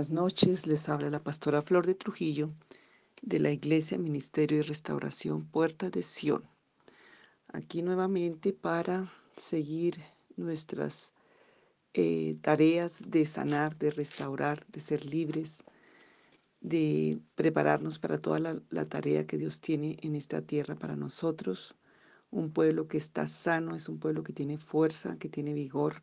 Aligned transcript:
Buenas 0.00 0.12
noches, 0.12 0.66
les 0.66 0.88
habla 0.88 1.10
la 1.10 1.22
pastora 1.22 1.60
Flor 1.60 1.84
de 1.84 1.94
Trujillo 1.94 2.54
de 3.20 3.38
la 3.38 3.50
Iglesia 3.50 3.98
Ministerio 3.98 4.56
y 4.56 4.62
Restauración 4.62 5.44
Puerta 5.44 5.90
de 5.90 6.02
Sion. 6.02 6.42
Aquí 7.48 7.82
nuevamente 7.82 8.54
para 8.54 9.12
seguir 9.36 10.00
nuestras 10.38 11.12
eh, 11.92 12.38
tareas 12.40 13.10
de 13.10 13.26
sanar, 13.26 13.76
de 13.76 13.90
restaurar, 13.90 14.66
de 14.68 14.80
ser 14.80 15.04
libres, 15.04 15.64
de 16.62 17.20
prepararnos 17.34 17.98
para 17.98 18.16
toda 18.16 18.38
la, 18.38 18.58
la 18.70 18.86
tarea 18.86 19.26
que 19.26 19.36
Dios 19.36 19.60
tiene 19.60 19.98
en 20.00 20.16
esta 20.16 20.40
tierra 20.40 20.76
para 20.76 20.96
nosotros. 20.96 21.76
Un 22.30 22.52
pueblo 22.52 22.88
que 22.88 22.96
está 22.96 23.26
sano 23.26 23.76
es 23.76 23.86
un 23.86 23.98
pueblo 23.98 24.22
que 24.22 24.32
tiene 24.32 24.56
fuerza, 24.56 25.18
que 25.18 25.28
tiene 25.28 25.52
vigor, 25.52 26.02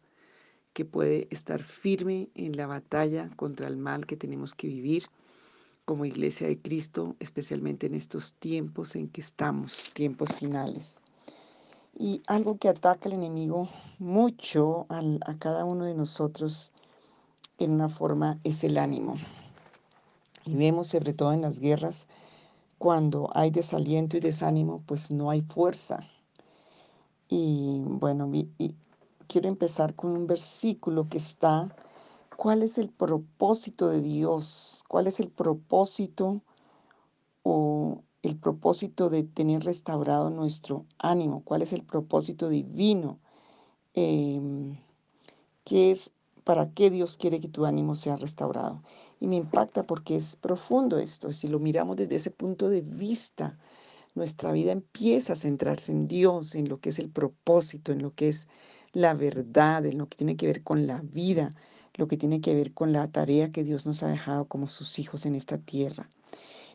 que 0.78 0.86
puede 0.86 1.28
estar 1.32 1.64
firme 1.64 2.30
en 2.36 2.56
la 2.56 2.68
batalla 2.68 3.32
contra 3.36 3.68
el 3.68 3.78
mal 3.78 4.06
que 4.06 4.16
tenemos 4.16 4.54
que 4.54 4.68
vivir 4.68 5.06
como 5.86 6.06
iglesia 6.06 6.46
de 6.46 6.60
Cristo, 6.60 7.16
especialmente 7.20 7.88
en 7.88 7.96
estos 7.96 8.36
tiempos 8.36 8.96
en 8.96 9.08
que 9.08 9.22
estamos, 9.22 9.90
tiempos 9.96 10.32
finales. 10.34 11.02
Y 11.98 12.22
algo 12.28 12.60
que 12.60 12.70
ataca 12.70 13.10
el 13.10 13.16
enemigo 13.16 13.70
mucho 13.98 14.86
al, 14.90 15.20
a 15.26 15.34
cada 15.40 15.66
uno 15.66 15.86
de 15.86 15.96
nosotros 15.96 16.72
en 17.58 17.72
una 17.72 17.90
forma 17.90 18.38
es 18.44 18.64
el 18.64 18.78
ánimo. 18.78 19.16
Y 20.46 20.58
vemos 20.58 20.90
sobre 20.90 21.16
todo 21.16 21.34
en 21.34 21.42
las 21.42 21.58
guerras, 21.58 22.08
cuando 22.78 23.32
hay 23.34 23.50
desaliento 23.50 24.16
y 24.16 24.20
desánimo, 24.20 24.84
pues 24.86 25.10
no 25.10 25.32
hay 25.32 25.42
fuerza. 25.42 26.08
Y 27.30 27.82
bueno, 27.84 28.30
y 28.32 28.76
quiero 29.28 29.48
empezar 29.48 29.96
con 29.96 30.12
un 30.12 30.28
versículo 30.28 31.08
que 31.10 31.18
está, 31.18 31.76
¿cuál 32.36 32.64
es 32.64 32.78
el 32.78 32.90
propósito 32.90 33.90
de 33.90 34.02
Dios? 34.02 34.84
¿Cuál 34.88 35.08
es 35.08 35.20
el 35.20 35.30
propósito 35.30 36.42
o 37.44 38.04
el 38.24 38.38
propósito 38.38 39.10
de 39.10 39.24
tener 39.24 39.64
restaurado 39.64 40.30
nuestro 40.30 40.86
ánimo? 40.98 41.44
¿Cuál 41.44 41.62
es 41.62 41.74
el 41.74 41.84
propósito 41.84 42.50
divino? 42.50 43.20
Eh, 43.94 44.42
¿Qué 45.64 45.92
es, 45.92 46.14
para 46.44 46.72
qué 46.72 46.90
Dios 46.90 47.18
quiere 47.18 47.40
que 47.40 47.50
tu 47.50 47.66
ánimo 47.66 47.96
sea 47.96 48.16
restaurado? 48.16 48.82
Y 49.20 49.28
me 49.28 49.36
impacta 49.36 49.86
porque 49.86 50.16
es 50.16 50.36
profundo 50.36 50.98
esto. 50.98 51.34
Si 51.34 51.48
lo 51.48 51.60
miramos 51.60 51.98
desde 51.98 52.16
ese 52.16 52.32
punto 52.32 52.70
de 52.70 52.82
vista, 52.82 53.58
nuestra 54.16 54.52
vida 54.52 54.72
empieza 54.72 55.34
a 55.34 55.36
centrarse 55.36 55.92
en 55.92 56.08
Dios, 56.08 56.56
en 56.56 56.70
lo 56.70 56.80
que 56.80 56.90
es 56.90 57.00
el 57.00 57.10
propósito, 57.10 57.92
en 57.92 58.02
lo 58.02 58.14
que 58.14 58.30
es 58.30 58.48
la 58.94 59.14
verdad, 59.14 59.86
en 59.86 59.98
lo 59.98 60.08
que 60.08 60.18
tiene 60.18 60.36
que 60.36 60.48
ver 60.48 60.64
con 60.64 60.88
la 60.88 61.02
vida, 61.02 61.52
lo 61.96 62.08
que 62.08 62.18
tiene 62.18 62.42
que 62.42 62.54
ver 62.56 62.74
con 62.74 62.94
la 62.94 63.12
tarea 63.12 63.52
que 63.52 63.64
Dios 63.64 63.86
nos 63.86 64.04
ha 64.04 64.08
dejado 64.08 64.46
como 64.46 64.70
sus 64.70 65.00
hijos 65.00 65.26
en 65.26 65.36
esta 65.36 65.58
tierra. 65.58 66.10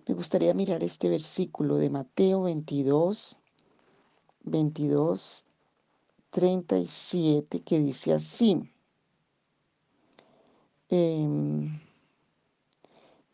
Me 0.06 0.14
gustaría 0.14 0.52
mirar 0.54 0.82
este 0.82 1.08
versículo 1.08 1.76
de 1.76 1.90
Mateo 1.90 2.42
22, 2.42 3.38
22, 4.44 5.46
37, 6.30 7.60
que 7.62 7.78
dice 7.78 8.12
así. 8.12 8.68
Eh, 10.88 11.28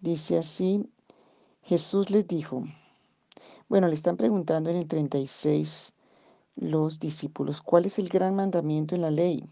dice 0.00 0.38
así, 0.38 0.88
Jesús 1.62 2.10
les 2.10 2.28
dijo, 2.28 2.64
bueno, 3.68 3.88
le 3.88 3.94
están 3.94 4.16
preguntando 4.16 4.70
en 4.70 4.76
el 4.76 4.88
36 4.88 5.94
los 6.60 6.98
discípulos, 6.98 7.62
¿cuál 7.62 7.86
es 7.86 8.00
el 8.00 8.08
gran 8.08 8.34
mandamiento 8.34 8.96
en 8.96 9.02
la 9.02 9.12
ley? 9.12 9.44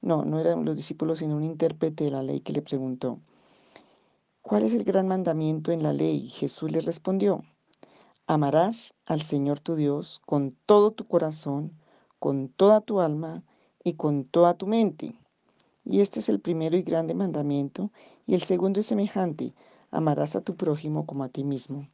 No, 0.00 0.24
no 0.24 0.40
eran 0.40 0.64
los 0.64 0.76
discípulos, 0.76 1.20
sino 1.20 1.36
un 1.36 1.44
intérprete 1.44 2.04
de 2.04 2.10
la 2.10 2.22
ley 2.22 2.40
que 2.40 2.52
le 2.52 2.62
preguntó, 2.62 3.20
¿cuál 4.42 4.64
es 4.64 4.74
el 4.74 4.82
gran 4.82 5.06
mandamiento 5.06 5.70
en 5.70 5.84
la 5.84 5.92
ley? 5.92 6.28
Jesús 6.28 6.72
le 6.72 6.80
respondió, 6.80 7.44
amarás 8.26 8.94
al 9.06 9.22
Señor 9.22 9.60
tu 9.60 9.76
Dios 9.76 10.20
con 10.26 10.56
todo 10.66 10.90
tu 10.90 11.04
corazón, 11.04 11.72
con 12.18 12.48
toda 12.48 12.80
tu 12.80 13.00
alma 13.00 13.44
y 13.84 13.92
con 13.92 14.24
toda 14.24 14.54
tu 14.54 14.66
mente. 14.66 15.14
Y 15.84 16.00
este 16.00 16.18
es 16.18 16.28
el 16.28 16.40
primero 16.40 16.76
y 16.76 16.82
grande 16.82 17.14
mandamiento, 17.14 17.92
y 18.26 18.34
el 18.34 18.42
segundo 18.42 18.80
es 18.80 18.86
semejante, 18.86 19.54
amarás 19.92 20.34
a 20.34 20.40
tu 20.40 20.56
prójimo 20.56 21.06
como 21.06 21.22
a 21.22 21.28
ti 21.28 21.44
mismo. 21.44 21.88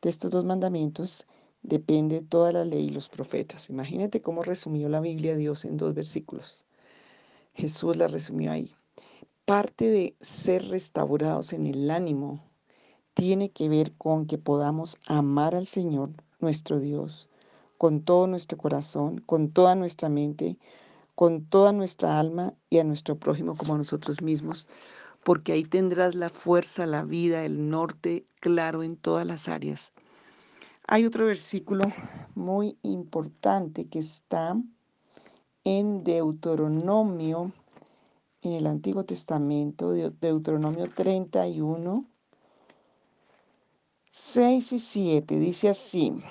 De 0.00 0.08
estos 0.08 0.30
dos 0.30 0.46
mandamientos 0.46 1.26
depende 1.62 2.22
toda 2.22 2.52
la 2.52 2.64
ley 2.64 2.86
y 2.86 2.90
los 2.90 3.08
profetas. 3.08 3.70
Imagínate 3.70 4.20
cómo 4.20 4.42
resumió 4.42 4.88
la 4.88 5.00
Biblia 5.00 5.36
Dios 5.36 5.64
en 5.64 5.76
dos 5.76 5.94
versículos. 5.94 6.66
Jesús 7.54 7.96
la 7.96 8.08
resumió 8.08 8.52
ahí. 8.52 8.74
Parte 9.44 9.90
de 9.90 10.16
ser 10.20 10.68
restaurados 10.68 11.52
en 11.52 11.66
el 11.66 11.90
ánimo 11.90 12.44
tiene 13.14 13.50
que 13.50 13.68
ver 13.68 13.92
con 13.92 14.26
que 14.26 14.38
podamos 14.38 14.96
amar 15.06 15.54
al 15.54 15.66
Señor, 15.66 16.10
nuestro 16.38 16.78
Dios, 16.78 17.30
con 17.76 18.02
todo 18.02 18.26
nuestro 18.26 18.58
corazón, 18.58 19.18
con 19.18 19.50
toda 19.50 19.74
nuestra 19.74 20.08
mente, 20.08 20.58
con 21.14 21.44
toda 21.44 21.72
nuestra 21.72 22.18
alma 22.20 22.54
y 22.70 22.78
a 22.78 22.84
nuestro 22.84 23.16
prójimo 23.16 23.56
como 23.56 23.74
a 23.74 23.78
nosotros 23.78 24.22
mismos, 24.22 24.68
porque 25.24 25.52
ahí 25.52 25.64
tendrás 25.64 26.14
la 26.14 26.28
fuerza, 26.28 26.86
la 26.86 27.02
vida, 27.02 27.44
el 27.44 27.68
norte 27.70 28.24
claro 28.40 28.84
en 28.84 28.96
todas 28.96 29.26
las 29.26 29.48
áreas. 29.48 29.92
Hay 30.90 31.04
otro 31.04 31.26
versículo 31.26 31.84
muy 32.34 32.78
importante 32.82 33.88
que 33.88 33.98
está 33.98 34.56
en 35.62 36.02
Deuteronomio, 36.02 37.52
en 38.40 38.52
el 38.54 38.66
Antiguo 38.66 39.04
Testamento, 39.04 39.90
Deuteronomio 39.90 40.86
31, 40.88 42.06
6 44.08 44.72
y 44.72 44.78
7, 44.78 45.38
dice 45.38 45.68
así, 45.68 46.22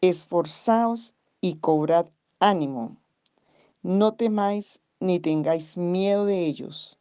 esforzaos 0.00 1.16
y 1.40 1.56
cobrad 1.56 2.06
ánimo, 2.38 2.96
no 3.82 4.14
temáis 4.14 4.82
ni 5.00 5.18
tengáis 5.18 5.76
miedo 5.76 6.26
de 6.26 6.46
ellos, 6.46 6.96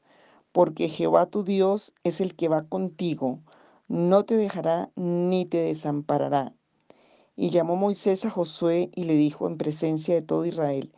porque 0.52 0.90
Jehová 0.90 1.28
tu 1.28 1.44
Dios 1.44 1.94
es 2.04 2.20
el 2.20 2.34
que 2.34 2.48
va 2.48 2.64
contigo, 2.64 3.42
no 3.88 4.26
te 4.26 4.36
dejará 4.36 4.90
ni 4.96 5.46
te 5.46 5.58
desamparará. 5.58 6.52
Y 7.36 7.50
llamó 7.50 7.76
Moisés 7.76 8.26
a 8.26 8.30
Josué 8.30 8.92
y 8.94 9.06
le 9.06 9.16
dijo 9.16 9.48
en 9.48 9.58
presencia 9.58 10.14
de 10.14 10.22
todo 10.22 10.46
Israel, 10.46 10.92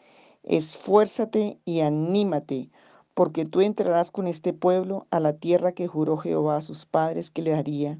esfuérzate 0.43 1.59
y 1.63 1.79
anímate, 1.79 2.69
porque 3.13 3.45
tú 3.45 3.61
entrarás 3.61 4.11
con 4.11 4.27
este 4.27 4.51
pueblo 4.51 5.07
a 5.11 5.21
la 5.21 5.33
tierra 5.33 5.71
que 5.71 5.87
juró 5.87 6.17
Jehová 6.17 6.57
a 6.57 6.61
sus 6.61 6.85
padres 6.85 7.31
que 7.31 7.41
le 7.41 7.51
daría, 7.51 7.97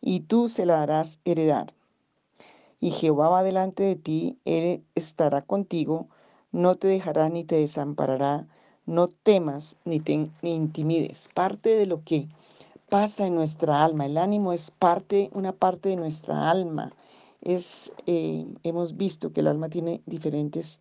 y 0.00 0.20
tú 0.20 0.48
se 0.48 0.66
la 0.66 0.76
darás 0.76 1.18
heredar. 1.24 1.74
Y 2.78 2.92
Jehová 2.92 3.28
va 3.28 3.42
delante 3.42 3.82
de 3.82 3.96
ti, 3.96 4.38
él 4.44 4.84
estará 4.94 5.42
contigo, 5.42 6.06
no 6.52 6.76
te 6.76 6.86
dejará 6.86 7.28
ni 7.28 7.42
te 7.42 7.56
desamparará, 7.56 8.46
no 8.86 9.08
temas 9.08 9.76
ni 9.84 9.98
te 9.98 10.30
ni 10.42 10.54
intimides. 10.54 11.28
Parte 11.34 11.70
de 11.70 11.86
lo 11.86 12.04
que 12.04 12.28
pasa 12.88 13.26
en 13.26 13.34
nuestra 13.34 13.82
alma, 13.82 14.06
el 14.06 14.18
ánimo 14.18 14.52
es 14.52 14.70
parte, 14.70 15.30
una 15.32 15.52
parte 15.52 15.88
de 15.88 15.96
nuestra 15.96 16.50
alma 16.50 16.92
es, 17.44 17.92
eh, 18.06 18.46
hemos 18.62 18.96
visto 18.96 19.32
que 19.32 19.40
el 19.40 19.46
alma 19.46 19.68
tiene 19.68 20.02
diferentes 20.06 20.80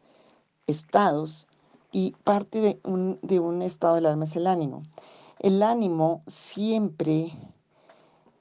estados 0.65 1.47
y 1.91 2.15
parte 2.23 2.59
de 2.59 2.79
un, 2.83 3.61
estado 3.61 3.95
del 3.95 4.07
alma 4.07 4.23
es 4.23 4.35
el 4.35 4.47
ánimo. 4.47 4.83
El 5.39 5.61
ánimo 5.61 6.23
siempre 6.25 7.31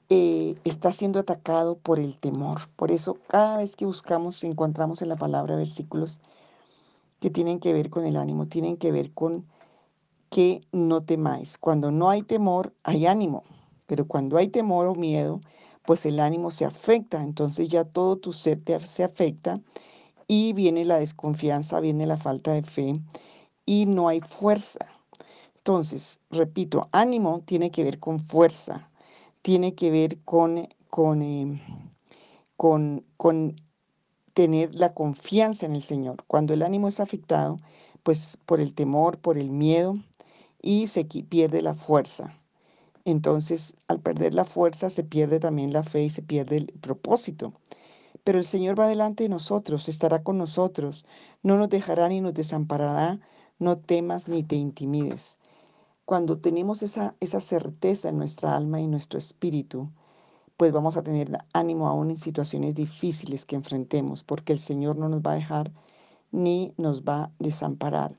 eh, 0.09 0.55
está 0.63 0.91
siendo 0.91 1.19
atacado 1.19 1.77
por 1.77 1.99
el 1.99 2.17
temor. 2.17 2.61
Por 2.75 2.91
eso 2.91 3.17
cada 3.27 3.57
vez 3.57 3.75
que 3.75 3.85
buscamos, 3.85 4.43
encontramos 4.43 5.01
en 5.01 5.09
la 5.09 5.15
palabra 5.15 5.55
versículos 5.55 6.21
que 7.19 7.29
tienen 7.29 7.59
que 7.59 7.73
ver 7.73 7.89
con 7.89 8.05
el 8.05 8.17
ánimo, 8.17 8.47
tienen 8.47 8.77
que 8.77 8.91
ver 8.91 9.13
con 9.13 9.45
que 10.29 10.61
no 10.71 11.03
temáis. 11.03 11.57
Cuando 11.59 11.91
no 11.91 12.09
hay 12.09 12.23
temor, 12.23 12.73
hay 12.83 13.05
ánimo. 13.05 13.43
Pero 13.85 14.07
cuando 14.07 14.37
hay 14.37 14.47
temor 14.47 14.87
o 14.87 14.95
miedo, 14.95 15.41
pues 15.85 16.05
el 16.05 16.19
ánimo 16.19 16.51
se 16.51 16.65
afecta, 16.65 17.23
entonces 17.23 17.69
ya 17.69 17.83
todo 17.85 18.17
tu 18.17 18.33
ser 18.33 18.61
te, 18.63 18.85
se 18.85 19.03
afecta 19.03 19.61
y 20.27 20.53
viene 20.53 20.85
la 20.85 20.97
desconfianza, 20.99 21.79
viene 21.79 22.05
la 22.05 22.17
falta 22.17 22.53
de 22.53 22.63
fe 22.63 22.99
y 23.65 23.85
no 23.85 24.07
hay 24.07 24.21
fuerza. 24.21 24.87
Entonces, 25.57 26.19
repito, 26.29 26.89
ánimo 26.91 27.41
tiene 27.45 27.71
que 27.71 27.83
ver 27.83 27.99
con 27.99 28.19
fuerza, 28.19 28.89
tiene 29.41 29.75
que 29.75 29.91
ver 29.91 30.19
con, 30.23 30.67
con, 30.89 31.61
con, 32.57 33.05
con 33.17 33.55
tener 34.33 34.75
la 34.75 34.93
confianza 34.93 35.65
en 35.65 35.75
el 35.75 35.81
Señor. 35.81 36.23
Cuando 36.27 36.53
el 36.53 36.63
ánimo 36.63 36.87
es 36.87 36.99
afectado, 36.99 37.59
pues 38.03 38.37
por 38.45 38.59
el 38.59 38.73
temor, 38.73 39.19
por 39.19 39.37
el 39.37 39.49
miedo, 39.51 39.95
y 40.61 40.87
se 40.87 41.05
pierde 41.05 41.61
la 41.61 41.73
fuerza. 41.73 42.42
Entonces, 43.05 43.77
al 43.87 43.99
perder 44.01 44.33
la 44.33 44.45
fuerza, 44.45 44.89
se 44.89 45.03
pierde 45.03 45.39
también 45.39 45.73
la 45.73 45.83
fe 45.83 46.03
y 46.05 46.09
se 46.09 46.21
pierde 46.21 46.57
el 46.57 46.65
propósito. 46.81 47.53
Pero 48.23 48.37
el 48.39 48.45
Señor 48.45 48.79
va 48.79 48.87
delante 48.87 49.23
de 49.23 49.29
nosotros, 49.29 49.89
estará 49.89 50.23
con 50.23 50.37
nosotros, 50.37 51.05
no 51.43 51.57
nos 51.57 51.69
dejará 51.69 52.07
ni 52.09 52.21
nos 52.21 52.33
desamparará, 52.33 53.19
no 53.59 53.77
temas 53.77 54.27
ni 54.29 54.43
te 54.43 54.55
intimides. 54.55 55.37
cuando 56.05 56.39
tenemos 56.39 56.83
esa, 56.83 57.15
esa 57.19 57.39
certeza 57.39 58.09
en 58.09 58.17
nuestra 58.17 58.55
alma 58.55 58.79
y 58.81 58.87
nuestro 58.87 59.17
espíritu, 59.19 59.89
pues 60.57 60.71
vamos 60.71 60.97
a 60.97 61.03
tener 61.03 61.37
ánimo 61.53 61.87
aún 61.87 62.11
en 62.11 62.17
situaciones 62.17 62.75
difíciles 62.75 63.45
que 63.45 63.55
enfrentemos, 63.55 64.23
porque 64.23 64.53
el 64.53 64.59
Señor 64.59 64.97
no 64.97 65.09
nos 65.09 65.21
va 65.21 65.33
a 65.33 65.35
dejar 65.35 65.71
ni 66.31 66.73
nos 66.77 67.03
va 67.03 67.25
a 67.25 67.31
desamparar. 67.39 68.17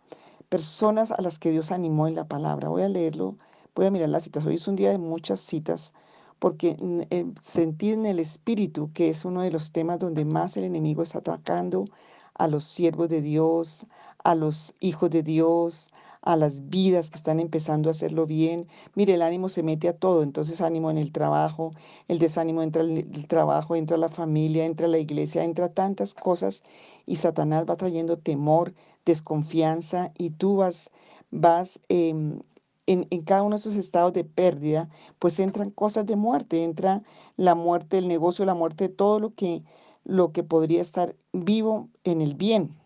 Personas 0.48 1.10
a 1.12 1.20
las 1.22 1.38
que 1.38 1.50
Dios 1.50 1.72
animó 1.72 2.06
en 2.08 2.14
la 2.16 2.28
palabra. 2.28 2.69
Voy 2.69 2.82
a 2.82 2.88
leerlo, 2.88 3.38
voy 3.75 3.87
a 3.87 3.91
mirar 3.91 4.09
las 4.09 4.25
citas. 4.25 4.47
Hoy 4.47 4.55
es 4.55 4.69
un 4.69 4.76
día 4.76 4.91
de 4.91 4.99
muchas 4.99 5.41
citas, 5.41 5.93
porque 6.38 6.76
eh, 7.11 7.26
sentí 7.41 7.93
en 7.93 8.06
el 8.06 8.19
espíritu 8.21 8.91
que 8.93 9.09
es 9.09 9.25
uno 9.25 9.43
de 9.43 9.50
los 9.50 9.73
temas 9.73 9.99
donde 9.99 10.25
más 10.25 10.56
el 10.56 10.65
enemigo 10.65 11.03
está 11.03 11.19
atacando 11.19 11.87
a 12.35 12.49
los 12.49 12.65
siervos 12.65 13.09
de 13.09 13.21
Dios, 13.21 13.87
a 14.25 14.35
los 14.35 14.75
hijos 14.81 15.11
de 15.11 15.23
Dios, 15.23 15.91
a 16.23 16.37
las 16.37 16.69
vidas 16.71 17.11
que 17.11 17.17
están 17.17 17.38
empezando 17.38 17.91
a 17.91 17.93
hacerlo 17.93 18.26
bien. 18.26 18.67
Mire, 18.94 19.15
el 19.15 19.23
ánimo 19.23 19.49
se 19.49 19.62
mete 19.62 19.88
a 19.88 19.97
todo, 19.97 20.23
entonces 20.23 20.61
ánimo 20.61 20.91
en 20.91 20.99
el 20.99 21.12
trabajo, 21.12 21.70
el 22.09 22.19
desánimo 22.19 22.62
entra 22.62 22.82
el 22.82 23.27
trabajo, 23.29 23.77
entra 23.77 23.97
la 23.99 24.09
familia, 24.09 24.65
entra 24.65 24.88
la 24.88 24.99
iglesia, 24.99 25.44
entra 25.44 25.69
tantas 25.69 26.15
cosas 26.15 26.62
y 27.06 27.17
Satanás 27.17 27.67
va 27.69 27.77
trayendo 27.77 28.19
temor, 28.19 28.75
desconfianza 29.05 30.12
y 30.17 30.31
tú 30.31 30.56
vas, 30.56 30.91
vas 31.31 31.81
em, 31.88 32.41
en, 32.86 33.06
en, 33.10 33.22
cada 33.22 33.42
uno 33.42 33.56
de 33.56 33.60
esos 33.60 33.76
estados 33.76 34.12
de 34.12 34.25
pérdida, 34.25 34.88
pues 35.19 35.40
entran 35.40 35.70
cosas 35.70 36.06
de 36.06 36.16
muerte, 36.16 36.62
entra 36.62 37.02
la 37.36 37.54
muerte 37.54 37.96
del 37.96 38.08
negocio, 38.08 38.44
la 38.44 38.54
muerte 38.54 38.88
todo 38.88 39.20
lo 39.20 39.34
que, 39.34 39.62
lo 40.04 40.32
que 40.32 40.42
podría 40.42 40.81
estar 40.81 41.16
vivo 41.32 41.88
en 42.04 42.20
el 42.20 42.34
bien. 42.34 42.76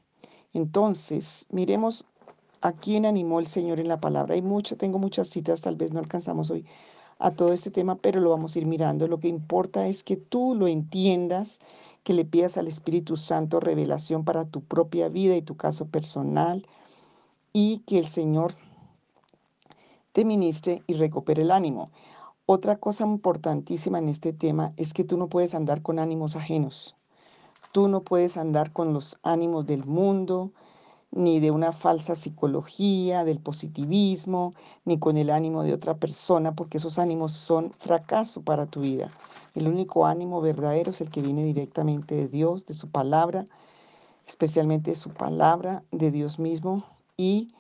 Entonces, 0.53 1.47
miremos 1.51 2.07
a 2.61 2.73
quién 2.73 3.07
animó 3.07 3.41
el 3.41 3.47
Señor 3.47 3.81
en 3.81 3.89
la 3.89 4.01
palabra. 4.01 4.35
Hay 4.35 4.43
muchas, 4.43 4.79
tengo 4.79 4.99
muchas 4.99 5.29
citas, 5.29 5.61
tal 5.61 5.77
vez 5.77 5.93
no 5.93 6.01
alcanzamos 6.01 6.51
hoy 6.51 6.65
a 7.19 7.33
todo 7.33 7.53
este 7.53 7.71
tema, 7.71 7.97
pero 7.97 8.21
lo 8.21 8.31
vamos 8.31 8.55
a 8.55 8.59
ir 8.59 8.67
mirando. 8.67 9.09
Lo 9.09 9.19
que 9.19 9.29
importa 9.29 9.87
es 9.87 10.05
que 10.05 10.17
tú 10.17 10.55
lo 10.55 10.69
entiendas, 10.69 11.59
que 12.05 12.15
le 12.15 12.25
pidas 12.25 12.57
al 12.57 12.69
Espíritu 12.69 13.17
Santo 13.17 13.61
revelación 13.61 14.25
para 14.25 14.45
tu 14.45 14.63
propia 14.63 15.09
vida 15.09 15.37
y 15.37 15.43
tu 15.43 15.57
caso 15.57 15.87
personal 15.87 16.67
y 17.53 17.79
que 17.81 17.99
el 17.99 18.07
Señor 18.07 18.55
te 20.19 20.25
ministre 20.25 20.83
y 20.89 20.95
recupere 20.95 21.43
el 21.43 21.53
ánimo. 21.53 21.93
Otra 22.45 22.75
cosa 22.75 23.05
importantísima 23.05 24.01
en 24.01 24.09
este 24.09 24.33
tema 24.33 24.73
es 24.77 24.93
que 24.93 25.05
tú 25.05 25.17
no 25.17 25.29
puedes 25.29 25.55
andar 25.55 25.81
con 25.81 26.01
ánimos 26.01 26.35
ajenos. 26.35 26.97
Tú 27.71 27.87
no 27.87 28.03
puedes 28.03 28.37
andar 28.37 28.73
con 28.73 28.93
los 28.93 29.17
ánimos 29.23 29.65
del 29.65 29.85
mundo, 29.85 30.51
ni 31.13 31.39
de 31.39 31.53
una 31.53 31.71
falsa 31.71 32.17
psicología, 32.17 33.23
del 33.23 33.39
positivismo, 33.39 34.55
ni 34.85 34.99
con 34.99 35.19
el 35.19 35.31
ánimo 35.31 35.63
de 35.63 35.73
otra 35.73 35.97
persona, 35.97 36.51
porque 36.51 36.79
esos 36.79 36.99
ánimos 36.99 37.31
son 37.31 37.73
fracaso 37.79 38.43
para 38.43 38.67
tu 38.67 38.81
vida. 38.81 39.13
El 39.55 39.69
único 39.69 40.05
ánimo 40.05 40.41
verdadero 40.41 40.91
es 40.91 41.01
el 41.01 41.11
que 41.11 41.23
viene 41.23 41.45
directamente 41.45 42.17
de 42.17 42.27
Dios, 42.27 42.67
de 42.67 42.75
su 42.75 42.91
palabra, 42.91 43.47
especialmente 44.27 44.91
de 44.91 44.97
su 44.97 45.11
palabra, 45.11 45.85
de 45.93 46.11
Dios 46.11 46.41
mismo 46.41 46.83
y 47.17 47.55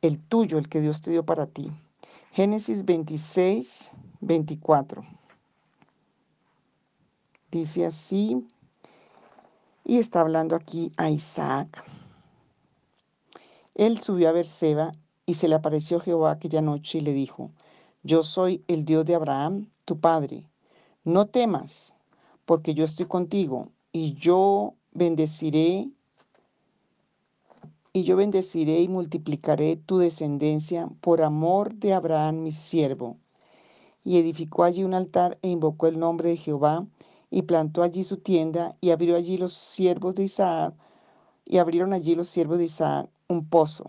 el 0.00 0.18
tuyo, 0.18 0.58
el 0.58 0.68
que 0.68 0.80
Dios 0.80 1.00
te 1.00 1.12
dio 1.12 1.24
para 1.24 1.46
ti. 1.46 1.70
Génesis 2.34 2.86
26, 2.86 3.92
24. 4.22 5.04
Dice 7.50 7.84
así, 7.84 8.46
y 9.84 9.98
está 9.98 10.22
hablando 10.22 10.56
aquí 10.56 10.90
a 10.96 11.10
Isaac. 11.10 11.84
Él 13.74 13.98
subió 13.98 14.30
a 14.30 14.32
Berseba 14.32 14.92
y 15.26 15.34
se 15.34 15.46
le 15.46 15.56
apareció 15.56 16.00
Jehová 16.00 16.30
aquella 16.30 16.62
noche 16.62 16.98
y 16.98 17.00
le 17.02 17.12
dijo, 17.12 17.50
Yo 18.02 18.22
soy 18.22 18.64
el 18.66 18.86
Dios 18.86 19.04
de 19.04 19.14
Abraham, 19.14 19.68
tu 19.84 20.00
padre. 20.00 20.48
No 21.04 21.26
temas, 21.26 21.94
porque 22.46 22.72
yo 22.72 22.84
estoy 22.84 23.04
contigo 23.04 23.68
y 23.92 24.14
yo 24.14 24.72
bendeciré 24.92 25.90
y 27.92 28.04
yo 28.04 28.16
bendeciré 28.16 28.80
y 28.80 28.88
multiplicaré 28.88 29.76
tu 29.76 29.98
descendencia 29.98 30.88
por 31.00 31.22
amor 31.22 31.74
de 31.74 31.92
Abraham 31.92 32.42
mi 32.42 32.50
siervo. 32.50 33.18
Y 34.04 34.18
edificó 34.18 34.64
allí 34.64 34.82
un 34.82 34.94
altar 34.94 35.38
e 35.42 35.48
invocó 35.48 35.86
el 35.86 35.98
nombre 35.98 36.30
de 36.30 36.36
Jehová 36.36 36.86
y 37.30 37.42
plantó 37.42 37.82
allí 37.82 38.02
su 38.02 38.16
tienda 38.18 38.76
y 38.80 38.90
abrió 38.90 39.16
allí 39.16 39.36
los 39.36 39.52
siervos 39.52 40.14
de 40.14 40.24
Isaac 40.24 40.74
y 41.44 41.58
abrieron 41.58 41.92
allí 41.92 42.14
los 42.14 42.28
siervos 42.28 42.58
de 42.58 42.64
Isaac 42.64 43.08
un 43.28 43.46
pozo. 43.46 43.84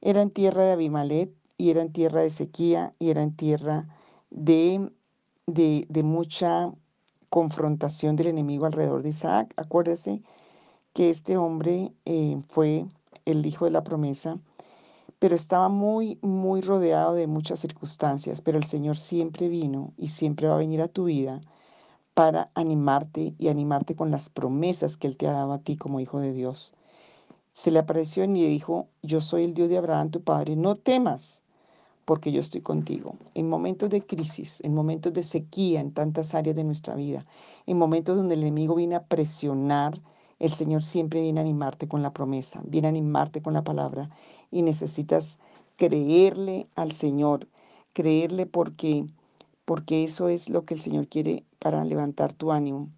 Era 0.00 0.22
en 0.22 0.30
tierra 0.30 0.64
de 0.64 0.72
Abimalet 0.72 1.32
y 1.56 1.70
era 1.70 1.82
en 1.82 1.92
tierra 1.92 2.22
de 2.22 2.30
sequía 2.30 2.94
y 2.98 3.10
era 3.10 3.22
en 3.22 3.36
tierra 3.36 3.86
de, 4.30 4.90
de, 5.46 6.02
mucha 6.02 6.72
confrontación 7.30 8.16
del 8.16 8.28
enemigo 8.28 8.66
alrededor 8.66 9.02
de 9.02 9.10
Isaac. 9.10 9.52
Acuérdese 9.56 10.22
que 10.92 11.10
este 11.10 11.36
hombre 11.36 11.92
eh, 12.04 12.38
fue 12.48 12.86
el 13.24 13.46
hijo 13.46 13.64
de 13.64 13.70
la 13.70 13.84
promesa, 13.84 14.38
pero 15.18 15.34
estaba 15.34 15.68
muy, 15.68 16.18
muy 16.22 16.60
rodeado 16.60 17.14
de 17.14 17.26
muchas 17.26 17.60
circunstancias, 17.60 18.40
pero 18.40 18.58
el 18.58 18.64
Señor 18.64 18.96
siempre 18.96 19.48
vino 19.48 19.92
y 19.96 20.08
siempre 20.08 20.48
va 20.48 20.54
a 20.54 20.58
venir 20.58 20.82
a 20.82 20.88
tu 20.88 21.04
vida 21.04 21.40
para 22.14 22.50
animarte 22.54 23.34
y 23.38 23.48
animarte 23.48 23.94
con 23.96 24.10
las 24.10 24.28
promesas 24.28 24.96
que 24.96 25.06
Él 25.06 25.16
te 25.16 25.28
ha 25.28 25.32
dado 25.32 25.52
a 25.52 25.58
ti 25.60 25.76
como 25.76 26.00
hijo 26.00 26.20
de 26.20 26.32
Dios 26.32 26.74
se 27.52 27.70
le 27.70 27.78
apareció 27.78 28.24
y 28.24 28.28
le 28.28 28.48
dijo, 28.48 28.88
yo 29.02 29.20
soy 29.20 29.44
el 29.44 29.54
Dios 29.54 29.68
de 29.68 29.76
Abraham, 29.76 30.10
tu 30.10 30.22
padre, 30.22 30.56
no 30.56 30.74
temas, 30.74 31.42
porque 32.06 32.32
yo 32.32 32.40
estoy 32.40 32.62
contigo. 32.62 33.14
En 33.34 33.48
momentos 33.48 33.90
de 33.90 34.04
crisis, 34.04 34.60
en 34.62 34.74
momentos 34.74 35.12
de 35.12 35.22
sequía 35.22 35.80
en 35.80 35.92
tantas 35.92 36.34
áreas 36.34 36.56
de 36.56 36.64
nuestra 36.64 36.94
vida, 36.94 37.26
en 37.66 37.76
momentos 37.76 38.16
donde 38.16 38.34
el 38.34 38.40
enemigo 38.42 38.74
viene 38.74 38.94
a 38.94 39.04
presionar, 39.04 40.00
el 40.42 40.50
Señor 40.50 40.82
siempre 40.82 41.20
viene 41.20 41.38
a 41.38 41.44
animarte 41.44 41.86
con 41.86 42.02
la 42.02 42.12
promesa, 42.12 42.60
viene 42.64 42.88
a 42.88 42.90
animarte 42.90 43.42
con 43.42 43.54
la 43.54 43.62
palabra 43.62 44.10
y 44.50 44.62
necesitas 44.62 45.38
creerle 45.76 46.66
al 46.74 46.90
Señor, 46.90 47.46
creerle 47.92 48.46
porque 48.46 49.06
porque 49.64 50.02
eso 50.02 50.28
es 50.28 50.48
lo 50.48 50.64
que 50.64 50.74
el 50.74 50.80
Señor 50.80 51.06
quiere 51.06 51.44
para 51.60 51.84
levantar 51.84 52.32
tu 52.32 52.50
ánimo. 52.50 52.88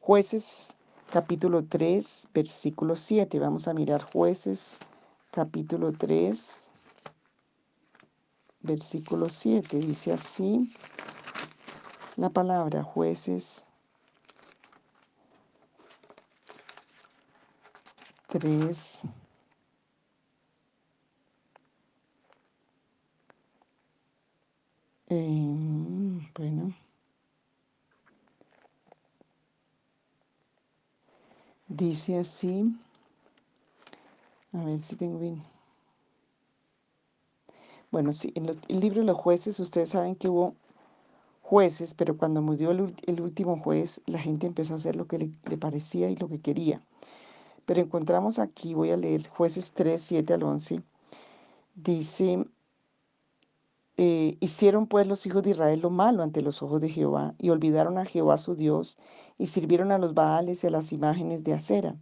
Jueces 0.00 0.76
capítulo 1.12 1.64
3, 1.64 2.30
versículo 2.34 2.96
7. 2.96 3.38
Vamos 3.38 3.68
a 3.68 3.74
mirar 3.74 4.02
jueces, 4.02 4.76
capítulo 5.30 5.92
3, 5.92 6.72
versículo 8.60 9.28
7. 9.30 9.78
Dice 9.78 10.12
así 10.12 10.72
la 12.16 12.30
palabra 12.30 12.82
jueces 12.82 13.64
3. 18.32 19.02
Eh, 25.10 26.30
bueno. 26.34 26.74
Dice 31.68 32.18
así, 32.18 32.74
a 34.54 34.64
ver 34.64 34.80
si 34.80 34.96
tengo 34.96 35.18
bien. 35.18 35.42
Bueno, 37.90 38.14
sí, 38.14 38.32
en 38.34 38.46
el 38.48 38.80
libro 38.80 39.00
de 39.00 39.06
los 39.06 39.16
jueces, 39.18 39.60
ustedes 39.60 39.90
saben 39.90 40.16
que 40.16 40.30
hubo 40.30 40.54
jueces, 41.42 41.92
pero 41.92 42.16
cuando 42.16 42.40
murió 42.40 42.70
el, 42.70 43.20
último 43.20 43.58
juez, 43.58 44.00
la 44.06 44.18
gente 44.18 44.46
empezó 44.46 44.72
a 44.72 44.76
hacer 44.76 44.96
lo 44.96 45.06
que 45.06 45.18
le, 45.18 45.58
parecía 45.58 46.08
y 46.08 46.16
lo 46.16 46.28
que 46.28 46.40
quería. 46.40 46.80
Pero 47.66 47.80
encontramos 47.80 48.38
aquí, 48.38 48.74
voy 48.74 48.90
a 48.90 48.96
leer 48.96 49.28
jueces 49.28 49.72
3, 49.72 50.00
7 50.00 50.34
al 50.34 50.42
11, 50.42 50.82
dice, 51.74 52.44
eh, 53.98 54.36
hicieron 54.40 54.86
pues 54.86 55.06
los 55.06 55.26
hijos 55.26 55.42
de 55.42 55.50
Israel 55.50 55.80
lo 55.80 55.90
malo 55.90 56.22
ante 56.22 56.40
los 56.42 56.62
ojos 56.62 56.80
de 56.80 56.88
Jehová 56.88 57.34
y 57.38 57.50
olvidaron 57.50 57.98
a 57.98 58.06
Jehová 58.06 58.38
su 58.38 58.54
Dios 58.54 58.96
y 59.38 59.46
sirvieron 59.46 59.92
a 59.92 59.98
los 59.98 60.14
Baales 60.14 60.64
y 60.64 60.66
a 60.66 60.70
las 60.70 60.92
imágenes 60.92 61.44
de 61.44 61.52
acera. 61.52 61.96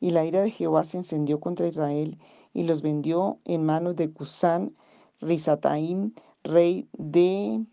Y 0.00 0.10
la 0.10 0.24
ira 0.24 0.42
de 0.42 0.50
Jehová 0.50 0.84
se 0.84 0.98
encendió 0.98 1.40
contra 1.40 1.66
Israel 1.66 2.18
y 2.52 2.64
los 2.64 2.82
vendió 2.82 3.38
en 3.44 3.64
manos 3.64 3.96
de 3.96 4.12
Cusán, 4.12 4.74
Risataim, 5.20 6.12
rey 6.42 6.88
de 6.92 7.64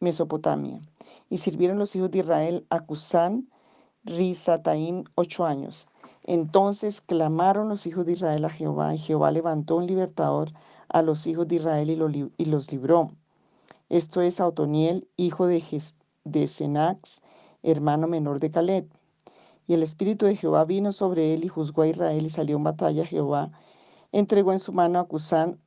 Mesopotamia. 0.00 0.80
Y 1.28 1.38
sirvieron 1.38 1.78
los 1.78 1.94
hijos 1.96 2.10
de 2.10 2.18
Israel 2.18 2.66
a 2.70 2.80
Cusán, 2.80 3.48
Risataim, 4.04 5.04
ocho 5.14 5.44
años. 5.44 5.88
Entonces 6.24 7.00
clamaron 7.00 7.68
los 7.68 7.86
hijos 7.86 8.06
de 8.06 8.12
Israel 8.12 8.44
a 8.44 8.50
Jehová 8.50 8.94
y 8.94 8.98
Jehová 8.98 9.30
levantó 9.30 9.76
un 9.76 9.86
libertador 9.86 10.52
a 10.88 11.02
los 11.02 11.26
hijos 11.26 11.48
de 11.48 11.56
Israel 11.56 11.90
y, 12.36 12.44
los 12.44 12.72
libró. 12.72 13.10
Esto 13.88 14.20
es 14.20 14.40
Otoniel, 14.40 15.08
hijo 15.16 15.46
de, 15.46 16.46
Senax, 16.46 17.22
hermano 17.62 18.06
menor 18.06 18.40
de 18.40 18.50
Caleb. 18.50 18.88
Y 19.66 19.74
el 19.74 19.82
espíritu 19.82 20.26
de 20.26 20.36
Jehová 20.36 20.64
vino 20.64 20.92
sobre 20.92 21.32
él 21.32 21.44
y 21.44 21.48
juzgó 21.48 21.82
a 21.82 21.88
Israel 21.88 22.24
y 22.26 22.30
salió 22.30 22.56
en 22.56 22.64
batalla. 22.64 23.06
Jehová 23.06 23.50
entregó 24.12 24.52
en 24.52 24.58
su 24.58 24.72
mano 24.72 24.98
a 24.98 25.04
Cusán 25.04 25.58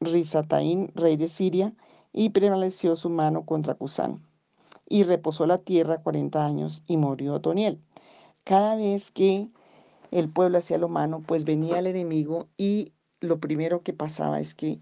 Risataín, 0.00 0.90
rey 0.94 1.16
de 1.16 1.28
Siria, 1.28 1.74
y 2.12 2.30
prevaleció 2.30 2.96
su 2.96 3.10
mano 3.10 3.44
contra 3.44 3.74
Cusán. 3.74 4.26
Y 4.88 5.04
reposó 5.04 5.46
la 5.46 5.58
tierra 5.58 6.02
cuarenta 6.02 6.44
años 6.44 6.82
y 6.86 6.96
murió 6.96 7.34
Otoniel. 7.34 7.80
Cada 8.44 8.74
vez 8.74 9.10
que 9.10 9.48
el 10.10 10.28
pueblo 10.28 10.58
hacía 10.58 10.78
lo 10.78 10.88
malo, 10.88 11.20
pues 11.20 11.44
venía 11.44 11.78
el 11.78 11.86
enemigo 11.86 12.48
y 12.56 12.92
lo 13.20 13.38
primero 13.38 13.82
que 13.82 13.92
pasaba 13.92 14.40
es 14.40 14.54
que 14.54 14.80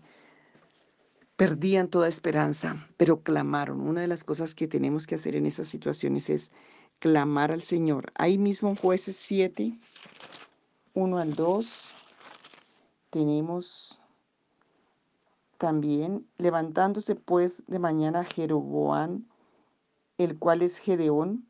perdían 1.37 1.89
toda 1.89 2.09
esperanza, 2.09 2.89
pero 2.97 3.23
clamaron. 3.23 3.81
Una 3.81 4.01
de 4.01 4.09
las 4.09 4.25
cosas 4.25 4.55
que 4.55 4.69
tenemos 4.69 5.07
que 5.07 5.15
hacer 5.15 5.37
en 5.37 5.47
esas 5.47 5.69
situaciones 5.69 6.31
es 6.31 6.51
clamar 6.99 7.53
al 7.53 7.63
Señor. 7.63 8.13
Ahí 8.15 8.39
mismo 8.39 8.71
en 8.71 8.77
jueces 8.77 9.17
7, 9.17 9.79
1 10.95 11.19
al 11.19 11.35
2, 11.35 11.91
tenemos 13.11 14.01
también, 15.59 16.27
levantándose 16.39 17.15
pues 17.17 17.65
de 17.67 17.79
mañana 17.79 18.25
Jeroboán, 18.25 19.29
el 20.17 20.39
cual 20.39 20.63
es 20.63 20.79
Gedeón, 20.79 21.48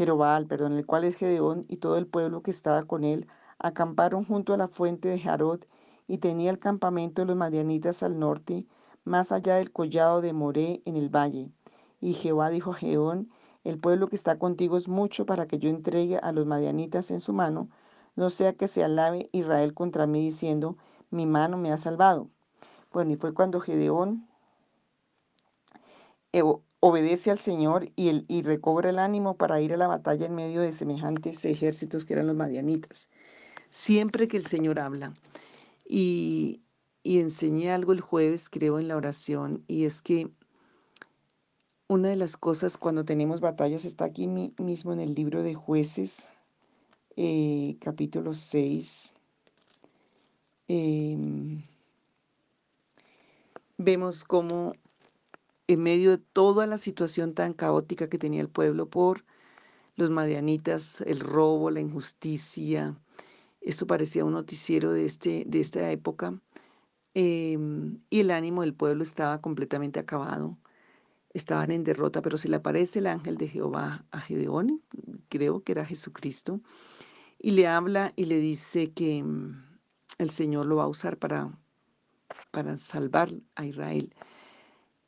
Jerobal, 0.00 0.46
perdón, 0.46 0.72
el 0.78 0.86
cual 0.86 1.04
es 1.04 1.14
Gedeón, 1.14 1.66
y 1.68 1.76
todo 1.76 1.98
el 1.98 2.06
pueblo 2.06 2.40
que 2.40 2.50
estaba 2.50 2.84
con 2.84 3.04
él, 3.04 3.26
acamparon 3.58 4.24
junto 4.24 4.54
a 4.54 4.56
la 4.56 4.66
fuente 4.66 5.08
de 5.08 5.20
Jarod, 5.20 5.60
y 6.08 6.16
tenía 6.16 6.50
el 6.50 6.58
campamento 6.58 7.20
de 7.20 7.26
los 7.26 7.36
madianitas 7.36 8.02
al 8.02 8.18
norte, 8.18 8.64
más 9.04 9.30
allá 9.30 9.56
del 9.56 9.72
collado 9.72 10.22
de 10.22 10.32
Moré 10.32 10.80
en 10.86 10.96
el 10.96 11.14
valle. 11.14 11.50
Y 12.00 12.14
Jehová 12.14 12.48
dijo 12.48 12.70
a 12.70 12.76
Gedeón, 12.76 13.28
el 13.62 13.78
pueblo 13.78 14.08
que 14.08 14.16
está 14.16 14.38
contigo 14.38 14.78
es 14.78 14.88
mucho 14.88 15.26
para 15.26 15.46
que 15.46 15.58
yo 15.58 15.68
entregue 15.68 16.16
a 16.16 16.32
los 16.32 16.46
madianitas 16.46 17.10
en 17.10 17.20
su 17.20 17.34
mano, 17.34 17.68
no 18.16 18.30
sea 18.30 18.54
que 18.54 18.68
se 18.68 18.82
alabe 18.82 19.28
Israel 19.32 19.74
contra 19.74 20.06
mí 20.06 20.22
diciendo, 20.22 20.78
mi 21.10 21.26
mano 21.26 21.58
me 21.58 21.72
ha 21.72 21.76
salvado. 21.76 22.30
Bueno, 22.90 23.12
y 23.12 23.16
fue 23.16 23.34
cuando 23.34 23.60
Gedeón 23.60 24.26
obedece 26.80 27.30
al 27.30 27.38
Señor 27.38 27.90
y, 27.96 28.08
el, 28.08 28.24
y 28.28 28.42
recobra 28.42 28.90
el 28.90 28.98
ánimo 28.98 29.36
para 29.36 29.60
ir 29.60 29.72
a 29.74 29.76
la 29.76 29.86
batalla 29.86 30.26
en 30.26 30.34
medio 30.34 30.62
de 30.62 30.72
semejantes 30.72 31.44
ejércitos 31.44 32.04
que 32.04 32.14
eran 32.14 32.26
los 32.26 32.36
madianitas. 32.36 33.08
Siempre 33.68 34.28
que 34.28 34.36
el 34.36 34.46
Señor 34.46 34.80
habla, 34.80 35.14
y, 35.86 36.62
y 37.02 37.20
enseñé 37.20 37.70
algo 37.70 37.92
el 37.92 38.00
jueves, 38.00 38.48
creo, 38.48 38.78
en 38.78 38.88
la 38.88 38.96
oración, 38.96 39.64
y 39.68 39.84
es 39.84 40.00
que 40.00 40.30
una 41.88 42.08
de 42.08 42.16
las 42.16 42.36
cosas 42.36 42.78
cuando 42.78 43.04
tenemos 43.04 43.40
batallas 43.40 43.84
está 43.84 44.04
aquí 44.04 44.28
mismo 44.28 44.92
en 44.92 45.00
el 45.00 45.14
libro 45.14 45.42
de 45.42 45.54
jueces, 45.54 46.28
eh, 47.16 47.76
capítulo 47.80 48.32
6. 48.32 49.14
Em, 50.68 51.62
vemos 53.76 54.22
cómo 54.22 54.74
en 55.72 55.82
medio 55.82 56.10
de 56.10 56.18
toda 56.18 56.66
la 56.66 56.78
situación 56.78 57.34
tan 57.34 57.52
caótica 57.52 58.08
que 58.08 58.18
tenía 58.18 58.40
el 58.40 58.48
pueblo 58.48 58.88
por 58.88 59.24
los 59.96 60.10
madianitas, 60.10 61.00
el 61.02 61.20
robo, 61.20 61.70
la 61.70 61.80
injusticia, 61.80 62.96
eso 63.60 63.86
parecía 63.86 64.24
un 64.24 64.32
noticiero 64.32 64.92
de, 64.92 65.06
este, 65.06 65.44
de 65.46 65.60
esta 65.60 65.90
época, 65.90 66.40
em, 67.14 68.00
y 68.10 68.20
el 68.20 68.30
ánimo 68.30 68.62
del 68.62 68.74
pueblo 68.74 69.02
estaba 69.02 69.40
completamente 69.40 70.00
acabado 70.00 70.56
estaban 71.32 71.70
en 71.70 71.84
derrota, 71.84 72.22
pero 72.22 72.38
se 72.38 72.48
le 72.48 72.56
aparece 72.56 72.98
el 72.98 73.06
ángel 73.06 73.36
de 73.36 73.48
Jehová 73.48 74.04
a 74.10 74.20
Gedeón, 74.20 74.82
creo 75.28 75.62
que 75.62 75.72
era 75.72 75.86
Jesucristo, 75.86 76.60
y 77.38 77.52
le 77.52 77.66
habla 77.68 78.12
y 78.16 78.24
le 78.24 78.38
dice 78.38 78.92
que 78.92 79.22
mm, 79.22 79.62
el 80.18 80.30
Señor 80.30 80.66
lo 80.66 80.76
va 80.76 80.84
a 80.84 80.88
usar 80.88 81.16
para, 81.18 81.56
para 82.50 82.76
salvar 82.76 83.32
a 83.54 83.64
Israel. 83.64 84.12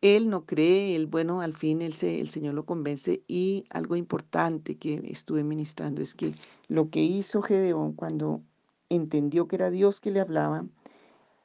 Él 0.02 0.28
no 0.28 0.44
cree, 0.44 0.96
él, 0.96 1.06
bueno, 1.06 1.40
al 1.40 1.54
fin 1.54 1.80
él 1.80 1.94
se, 1.94 2.20
el 2.20 2.28
Señor 2.28 2.54
lo 2.54 2.66
convence 2.66 3.22
y 3.28 3.64
algo 3.70 3.96
importante 3.96 4.76
que 4.76 5.00
estuve 5.04 5.44
ministrando 5.44 6.02
es 6.02 6.14
que 6.14 6.34
lo 6.68 6.90
que 6.90 7.02
hizo 7.02 7.40
Gedeón 7.40 7.92
cuando 7.94 8.42
entendió 8.90 9.48
que 9.48 9.56
era 9.56 9.70
Dios 9.70 10.00
que 10.00 10.10
le 10.10 10.20
hablaba, 10.20 10.66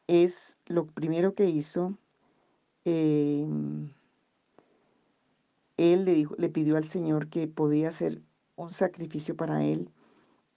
es 0.07 0.57
lo 0.65 0.87
primero 0.87 1.35
que 1.35 1.45
hizo, 1.45 1.97
eh, 2.85 3.47
él 5.77 6.05
le, 6.05 6.13
dijo, 6.15 6.35
le 6.37 6.49
pidió 6.49 6.77
al 6.77 6.85
Señor 6.85 7.27
que 7.29 7.47
podía 7.47 7.89
hacer 7.89 8.21
un 8.55 8.71
sacrificio 8.71 9.35
para 9.35 9.63
él 9.63 9.91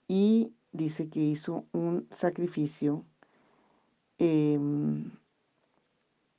y 0.07 0.51
dice 0.71 1.09
que 1.09 1.19
hizo 1.19 1.65
un 1.71 2.07
sacrificio. 2.09 3.05
Em, 4.17 5.11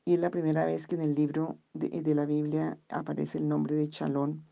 y 0.04 0.14
es 0.14 0.20
la 0.20 0.30
primera 0.30 0.64
vez 0.64 0.86
que 0.86 0.96
en 0.96 1.02
el 1.02 1.14
libro 1.14 1.58
de, 1.74 2.14
la 2.14 2.24
Biblia 2.24 2.78
aparece 2.88 3.38
el 3.38 3.48
nombre 3.48 3.76
de 3.76 3.88
Chalón. 3.88 4.44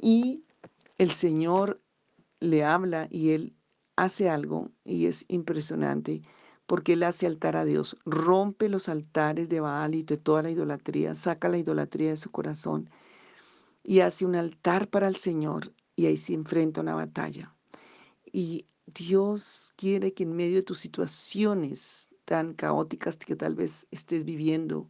Y 0.00 0.44
el 0.98 1.10
Señor 1.10 1.80
le 2.40 2.64
habla 2.64 3.08
y 3.10 3.30
él 3.30 3.54
hace 3.96 4.28
algo 4.28 4.70
y 4.84 5.06
es 5.06 5.24
impresionante 5.28 6.22
porque 6.66 6.94
él 6.94 7.02
hace 7.02 7.26
altar 7.26 7.56
a 7.56 7.64
Dios, 7.64 7.96
rompe 8.04 8.68
los 8.68 8.88
altares 8.88 9.48
de 9.48 9.60
Baal 9.60 9.94
y 9.94 10.04
de 10.04 10.16
toda 10.16 10.42
la 10.42 10.50
idolatría, 10.50 11.14
saca 11.14 11.48
la 11.48 11.58
idolatría 11.58 12.10
de 12.10 12.16
su 12.16 12.30
corazón 12.30 12.88
y 13.82 14.00
hace 14.00 14.24
un 14.24 14.34
altar 14.34 14.88
para 14.88 15.08
el 15.08 15.16
Señor 15.16 15.72
y 15.96 16.06
ahí 16.06 16.16
se 16.16 16.34
enfrenta 16.34 16.80
una 16.80 16.94
batalla. 16.94 17.54
Y 18.24 18.66
Dios 18.86 19.72
quiere 19.76 20.14
que 20.14 20.22
en 20.22 20.34
medio 20.34 20.56
de 20.56 20.62
tus 20.62 20.78
situaciones 20.78 22.11
tan 22.24 22.54
caóticas 22.54 23.18
que 23.18 23.36
tal 23.36 23.54
vez 23.54 23.86
estés 23.90 24.24
viviendo 24.24 24.88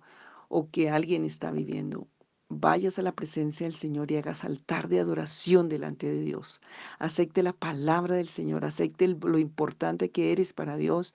o 0.49 0.71
que 0.71 0.91
alguien 0.91 1.25
está 1.25 1.51
viviendo, 1.51 2.09
vayas 2.49 2.99
a 2.99 3.03
la 3.03 3.13
presencia 3.15 3.67
del 3.67 3.75
Señor 3.75 4.11
y 4.11 4.17
hagas 4.17 4.45
altar 4.45 4.89
de 4.89 5.01
adoración 5.01 5.69
delante 5.69 6.07
de 6.09 6.21
Dios. 6.21 6.61
Acepte 6.99 7.43
la 7.43 7.53
palabra 7.53 8.17
del 8.17 8.29
Señor, 8.29 8.65
acepte 8.65 9.09
lo 9.09 9.39
importante 9.39 10.11
que 10.11 10.33
eres 10.33 10.53
para 10.53 10.77
Dios 10.77 11.15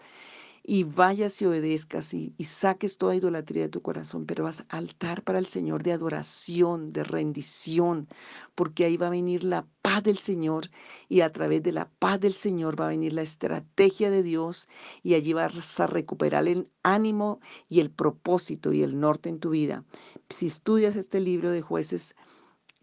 y 0.69 0.83
vayas 0.83 1.41
y 1.41 1.45
obedezcas 1.45 2.13
y, 2.13 2.36
saques 2.43 2.97
toda 2.97 3.15
idolatría 3.15 3.63
de 3.63 3.69
tu 3.69 3.81
corazón, 3.81 4.25
pero 4.25 4.43
vas 4.43 4.65
a 4.67 4.77
altar 4.77 5.24
para 5.24 5.39
el 5.39 5.45
Señor 5.45 5.81
de 5.81 5.93
adoración, 5.93 6.91
de 6.91 7.05
rendición, 7.05 8.09
porque 8.53 8.83
ahí 8.83 8.97
va 8.97 9.07
a 9.07 9.12
venir 9.12 9.45
la 9.45 9.65
paz 9.81 10.03
del 10.03 10.17
Señor 10.17 10.69
y 11.07 11.21
a 11.21 11.31
través 11.31 11.63
de 11.63 11.71
la 11.71 11.89
paz 12.00 12.19
del 12.19 12.33
Señor 12.33 12.79
va 12.79 12.88
a 12.88 12.89
venir 12.89 13.13
la 13.13 13.21
estrategia 13.21 14.12
de 14.12 14.24
Dios 14.24 14.67
y 15.03 15.13
allí 15.13 15.31
vas 15.31 15.79
a 15.79 15.88
recuperar 15.88 16.45
el 16.50 16.67
ánimo 16.83 17.39
y 17.69 17.79
el 17.79 17.89
propósito 17.89 18.74
y 18.74 18.83
el 18.83 19.00
norte 19.00 19.29
en 19.29 19.39
tu 19.39 19.51
vida. 19.51 19.86
Si 20.29 20.47
estudias 20.47 20.97
este 20.97 21.21
libro 21.21 21.50
de 21.50 21.62
jueces, 21.62 22.13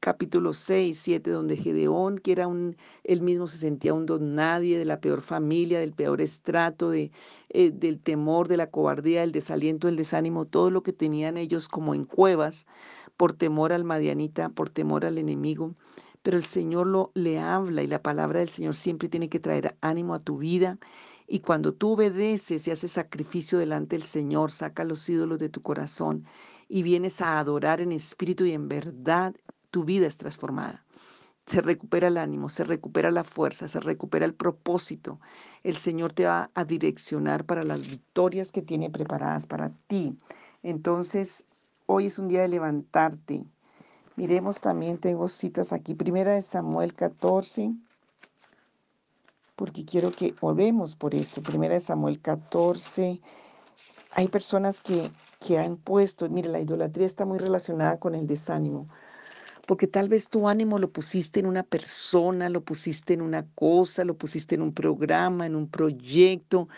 capítulo 0.05 0.53
6, 0.53 0.99
7, 0.99 1.31
donde 1.31 1.57
Gedeón, 1.57 2.19
que 2.19 2.33
era 2.33 2.47
un, 2.47 2.77
él 3.05 3.23
mismo 3.23 3.47
se 3.49 3.57
sentía 3.57 3.95
un 3.95 4.05
don 4.05 4.35
nadie, 4.35 4.77
de 4.79 4.85
la 4.85 5.01
peor 5.01 5.23
familia, 5.23 5.81
del 5.81 5.95
peor 5.95 6.21
estrato, 6.21 6.91
de, 6.91 7.11
eh, 7.49 7.71
del 7.71 7.99
temor, 8.01 8.47
de 8.47 8.59
la 8.59 8.71
cobardía, 8.71 9.23
del 9.23 9.33
desaliento, 9.33 9.87
del 9.87 9.97
desánimo, 9.97 10.45
todo 10.45 10.71
lo 10.71 10.83
que 10.83 10.93
tenían 10.93 11.39
ellos 11.39 11.69
como 11.69 11.95
en 11.95 12.05
cuevas, 12.05 12.67
por 13.17 13.33
temor 13.33 13.73
al 13.73 13.85
madianita, 13.85 14.51
por 14.51 14.69
temor 14.69 15.07
al 15.07 15.17
enemigo. 15.17 15.75
Pero 16.23 16.37
el 16.37 16.45
Señor 16.45 16.87
lo, 16.87 17.11
le 17.15 17.39
habla 17.39 17.83
y 17.83 17.87
la 17.87 18.03
palabra 18.03 18.41
del 18.41 18.51
Señor 18.51 18.75
siempre 18.75 19.09
tiene 19.09 19.31
que 19.31 19.41
traer 19.41 19.75
ánimo 19.81 20.13
a 20.15 20.19
tu 20.21 20.37
vida. 20.37 20.79
Y 21.27 21.41
cuando 21.41 21.73
tú 21.73 21.93
obedeces 21.93 22.69
y 22.69 22.71
haces 22.71 22.93
sacrificio 22.93 23.59
delante 23.59 23.97
del 23.97 24.03
Señor, 24.03 24.51
saca 24.51 24.85
los 24.85 25.09
ídolos 25.09 25.39
de 25.39 25.49
tu 25.49 25.63
corazón 25.63 26.27
y 26.69 26.83
vienes 26.83 27.21
a 27.21 27.39
adorar 27.39 27.81
en 27.81 27.93
espíritu 27.93 28.45
y 28.45 28.53
en 28.53 28.69
verdad, 28.69 29.35
tu 29.75 29.83
vida 29.83 30.07
es 30.07 30.19
transformada. 30.19 30.85
Se 31.47 31.61
recupera 31.61 32.07
el 32.07 32.17
ánimo, 32.17 32.49
se 32.49 32.63
recupera 32.63 33.11
la 33.11 33.25
fuerza, 33.25 33.67
se 33.67 33.81
recupera 33.81 34.25
el 34.25 34.33
propósito. 34.33 35.19
El 35.65 35.75
Señor 35.75 36.13
te 36.13 36.27
va 36.27 36.49
a 36.55 36.65
direccionar 36.65 37.45
para 37.45 37.65
las 37.65 37.81
victorias 37.81 38.53
que 38.53 38.63
tiene 38.63 38.89
preparadas 38.89 39.47
para 39.47 39.73
ti. 39.89 40.17
Entonces, 40.63 41.45
hoy 41.87 42.07
es 42.07 42.21
un 42.21 42.29
día 42.29 42.43
de 42.43 42.49
levantarte. 42.49 43.45
Miremos 44.15 44.61
también, 44.61 44.99
tengo 44.99 45.27
citas 45.27 45.73
aquí. 45.73 45.97
Primera 45.97 46.35
de 46.35 46.43
Samuel 46.43 46.95
14, 46.95 47.75
porque 49.57 49.85
quiero 49.85 50.13
que 50.13 50.37
volvemos 50.41 50.95
por 50.95 51.17
eso. 51.17 51.43
Primera 51.43 51.75
de 51.75 51.81
Samuel 51.81 52.21
14. 52.21 53.21
Hay 54.13 54.29
personas 54.29 54.81
que, 54.81 55.11
que 55.41 55.59
han 55.59 55.79
puesto, 55.79 56.29
mire, 56.29 56.49
la 56.49 56.61
idolatría 56.61 57.07
está 57.07 57.25
muy 57.25 57.39
relacionada 57.39 57.99
con 57.99 58.15
el 58.15 58.29
desánimo 58.29 58.87
porque 59.67 59.87
tal 59.87 60.09
vez 60.09 60.29
tu 60.29 60.49
ánimo 60.49 60.79
lo 60.79 60.91
pusiste 60.91 61.41
en 61.41 61.47
una 61.47 61.63
persona, 61.63 62.49
lo 62.49 62.63
pusiste 62.65 63.15
en 63.15 63.23
una 63.23 63.47
cosa, 63.55 64.05
lo 64.05 64.17
pusiste 64.17 64.55
en 64.55 64.63
un 64.63 64.75
programa, 64.75 65.47
en 65.47 65.57
un 65.57 65.69
proyecto, 65.69 66.69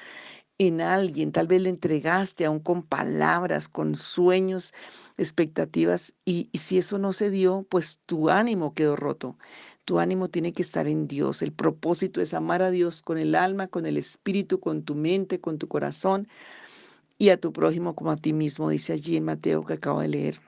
en 0.58 0.80
alguien, 0.80 1.32
tal 1.32 1.46
vez 1.48 1.60
le 1.62 1.68
entregaste 1.68 2.46
aún 2.46 2.60
con 2.60 2.82
palabras, 2.82 3.68
con 3.68 3.94
sueños, 3.94 4.72
expectativas, 5.18 6.14
y, 6.24 6.48
si 6.54 6.78
eso 6.78 6.98
no 6.98 7.12
se 7.12 7.30
dio, 7.30 7.66
pues 7.68 8.00
tu 8.06 8.30
ánimo 8.30 8.74
quedó 8.74 8.96
roto. 8.96 9.36
Tu 9.84 9.98
ánimo 9.98 10.28
tiene 10.28 10.52
que 10.52 10.62
estar 10.62 10.88
en 10.88 11.06
Dios. 11.06 11.42
El 11.42 11.52
propósito 11.52 12.20
es 12.20 12.34
amar 12.34 12.62
a 12.62 12.70
Dios 12.70 13.02
con 13.02 13.18
el 13.18 13.34
alma, 13.34 13.68
con 13.68 13.86
el 13.86 13.96
espíritu, 13.98 14.58
con 14.60 14.82
tu 14.82 14.94
mente, 14.94 15.40
con 15.40 15.58
tu 15.58 15.68
corazón 15.68 16.26
y 17.18 17.30
a 17.30 17.40
tu 17.40 17.52
prójimo 17.52 17.94
como 17.94 18.10
a 18.12 18.16
ti 18.16 18.32
mismo, 18.32 18.70
dice 18.70 18.92
allí 18.92 19.16
en 19.16 19.24
Mateo 19.24 19.64
que 19.64 19.74
acabo 19.74 20.00
de 20.00 20.08
leer. 20.08 20.45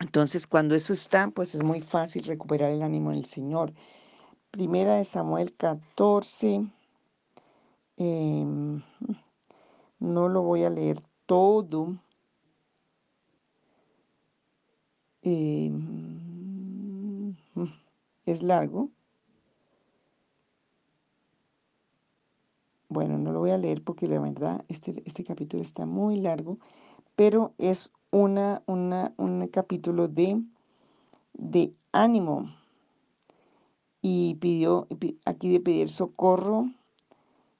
Entonces, 0.00 0.46
cuando 0.46 0.74
eso 0.74 0.92
está, 0.92 1.30
pues 1.30 1.54
es 1.54 1.62
muy 1.62 1.80
fácil 1.80 2.24
recuperar 2.24 2.70
el 2.70 2.82
ánimo 2.82 3.12
en 3.12 3.18
el 3.18 3.24
Señor. 3.24 3.72
Primera 4.50 4.96
de 4.96 5.04
Samuel 5.04 5.54
14. 5.54 6.66
Em, 7.96 8.82
no 9.98 10.28
lo 10.28 10.42
voy 10.42 10.64
a 10.64 10.70
leer 10.70 10.98
todo. 11.26 11.96
Em, 15.22 16.22
es 18.26 18.42
largo. 18.42 18.90
Bueno, 22.88 23.16
no 23.18 23.32
lo 23.32 23.40
voy 23.40 23.50
a 23.50 23.58
leer 23.58 23.82
porque 23.82 24.06
la 24.06 24.20
verdad 24.20 24.64
este, 24.68 25.02
este 25.06 25.24
capítulo 25.24 25.62
está 25.62 25.86
muy 25.86 26.16
largo, 26.16 26.58
pero 27.16 27.54
es 27.56 27.90
una, 28.12 28.62
una, 28.66 29.12
un 29.16 29.48
capítulo 29.48 30.06
de, 30.06 30.40
de 31.32 31.74
ánimo. 31.90 32.54
Y 34.00 34.36
pidió, 34.36 34.86
aquí 35.24 35.50
de 35.50 35.60
pedir 35.60 35.88
socorro. 35.88 36.70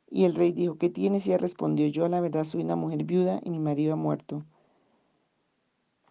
Y 0.09 0.25
el 0.25 0.35
rey 0.35 0.53
dijo, 0.53 0.77
¿qué 0.77 0.91
tienes? 0.91 1.27
Y 1.27 1.31
ella 1.31 1.39
respondió, 1.39 1.87
yo 1.89 2.07
la 2.09 2.21
verdad 2.21 2.45
soy 2.45 2.63
una 2.63 2.77
mujer 2.77 3.03
viuda 3.05 3.41
y 3.43 3.51
mi 3.51 3.59
marido 3.59 3.95
ha 3.95 3.97
muerto. 3.97 4.45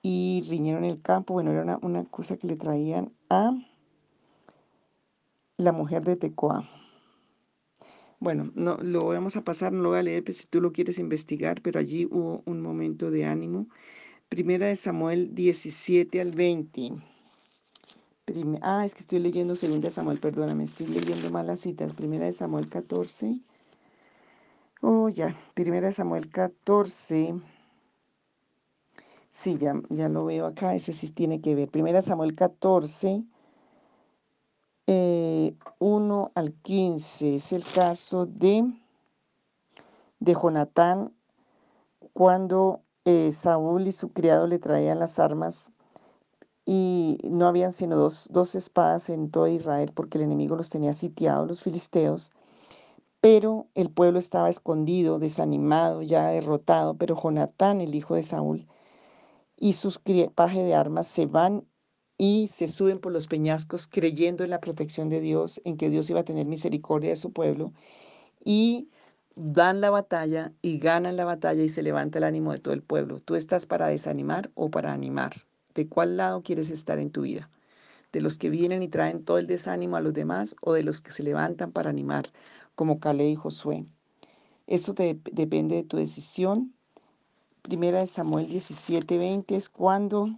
Y 0.01 0.43
riñeron 0.49 0.83
el 0.83 1.01
campo, 1.01 1.35
bueno, 1.35 1.51
era 1.51 1.61
una, 1.61 1.79
una 1.81 2.05
cosa 2.05 2.35
que 2.35 2.47
le 2.47 2.55
traían 2.55 3.13
a 3.29 3.53
la 5.57 5.71
mujer 5.71 6.03
de 6.03 6.15
Tecoa. 6.15 6.67
Bueno, 8.19 8.51
no 8.55 8.77
lo 8.77 9.05
vamos 9.05 9.35
a 9.35 9.43
pasar, 9.43 9.71
no 9.71 9.81
lo 9.83 9.89
voy 9.89 9.99
a 9.99 10.03
leer, 10.03 10.23
pues, 10.23 10.37
si 10.37 10.47
tú 10.47 10.61
lo 10.61 10.71
quieres 10.71 10.97
investigar, 10.97 11.61
pero 11.61 11.79
allí 11.79 12.05
hubo 12.05 12.41
un 12.45 12.61
momento 12.61 13.11
de 13.11 13.25
ánimo. 13.25 13.67
Primera 14.31 14.67
de 14.67 14.77
Samuel 14.77 15.35
17 15.35 16.21
al 16.21 16.31
20. 16.31 16.93
ah, 18.61 18.85
es 18.85 18.95
que 18.95 19.01
estoy 19.01 19.19
leyendo 19.19 19.57
Segunda 19.57 19.89
de 19.89 19.91
Samuel, 19.91 20.21
perdóname, 20.21 20.63
estoy 20.63 20.87
leyendo 20.87 21.29
malas 21.29 21.59
citas. 21.59 21.91
Primera 21.91 22.23
de 22.23 22.31
Samuel 22.31 22.69
14. 22.69 23.41
Oh, 24.81 25.09
ya, 25.09 25.35
Primera 25.53 25.87
de 25.87 25.91
Samuel 25.91 26.29
14. 26.29 27.41
Sí, 29.31 29.57
ya, 29.57 29.73
ya 29.89 30.07
lo 30.07 30.23
veo 30.23 30.45
acá, 30.45 30.75
ese 30.75 30.93
sí 30.93 31.11
tiene 31.11 31.41
que 31.41 31.53
ver. 31.53 31.67
Primera 31.67 32.01
Samuel 32.01 32.33
14 32.33 33.25
1 34.85 34.85
eh, 34.87 36.31
al 36.35 36.53
15 36.53 37.35
es 37.35 37.51
el 37.51 37.65
caso 37.65 38.25
de, 38.27 38.63
de 40.21 40.33
Jonatán 40.33 41.13
cuando 42.13 42.81
eh, 43.05 43.31
Saúl 43.31 43.87
y 43.87 43.91
su 43.91 44.11
criado 44.11 44.47
le 44.47 44.59
traían 44.59 44.99
las 44.99 45.19
armas 45.19 45.71
y 46.65 47.17
no 47.23 47.47
habían 47.47 47.73
sino 47.73 47.95
dos, 47.95 48.29
dos 48.31 48.55
espadas 48.55 49.09
en 49.09 49.31
todo 49.31 49.47
Israel 49.47 49.91
porque 49.93 50.17
el 50.17 50.25
enemigo 50.25 50.55
los 50.55 50.69
tenía 50.69 50.93
sitiados, 50.93 51.47
los 51.47 51.63
filisteos, 51.63 52.31
pero 53.21 53.67
el 53.75 53.89
pueblo 53.91 54.19
estaba 54.19 54.49
escondido, 54.49 55.19
desanimado, 55.19 56.01
ya 56.01 56.27
derrotado, 56.27 56.95
pero 56.97 57.15
Jonatán, 57.21 57.81
el 57.81 57.95
hijo 57.95 58.15
de 58.15 58.23
Saúl, 58.23 58.67
y 59.57 59.73
sus 59.73 59.97
equipaje 59.97 60.63
de 60.63 60.75
armas 60.75 61.07
se 61.07 61.27
van 61.27 61.65
y 62.17 62.47
se 62.47 62.67
suben 62.67 62.99
por 62.99 63.11
los 63.11 63.27
peñascos 63.27 63.87
creyendo 63.87 64.43
en 64.43 64.51
la 64.51 64.61
protección 64.61 65.09
de 65.09 65.21
Dios, 65.21 65.61
en 65.65 65.77
que 65.77 65.89
Dios 65.89 66.09
iba 66.09 66.21
a 66.21 66.25
tener 66.25 66.45
misericordia 66.45 67.11
de 67.11 67.15
su 67.15 67.31
pueblo 67.31 67.73
y 68.43 68.89
dan 69.35 69.81
la 69.81 69.89
batalla 69.89 70.51
y 70.61 70.77
ganan 70.77 71.15
la 71.15 71.25
batalla 71.25 71.63
y 71.63 71.69
se 71.69 71.83
levanta 71.83 72.17
el 72.19 72.25
ánimo 72.25 72.51
de 72.51 72.59
todo 72.59 72.73
el 72.73 72.83
pueblo. 72.83 73.19
¿Tú 73.19 73.35
estás 73.35 73.65
para 73.65 73.87
desanimar 73.87 74.51
o 74.55 74.69
para 74.69 74.93
animar? 74.93 75.31
¿De 75.73 75.87
cuál 75.87 76.17
lado 76.17 76.41
quieres 76.41 76.69
estar 76.69 76.99
en 76.99 77.11
tu 77.11 77.21
vida? 77.21 77.49
¿De 78.11 78.21
los 78.21 78.37
que 78.37 78.49
vienen 78.49 78.83
y 78.83 78.89
traen 78.89 79.23
todo 79.23 79.37
el 79.37 79.47
desánimo 79.47 79.95
a 79.95 80.01
los 80.01 80.13
demás 80.13 80.55
o 80.61 80.73
de 80.73 80.83
los 80.83 81.01
que 81.01 81.11
se 81.11 81.23
levantan 81.23 81.71
para 81.71 81.89
animar, 81.89 82.25
como 82.75 82.99
Calé 82.99 83.29
y 83.29 83.35
Josué? 83.35 83.85
Eso 84.67 84.93
depende 84.93 85.75
de 85.75 85.83
tu 85.83 85.97
decisión. 85.97 86.73
Primera 87.61 87.99
de 87.99 88.07
Samuel 88.07 88.49
17:20 88.49 89.55
es 89.55 89.69
cuando 89.69 90.29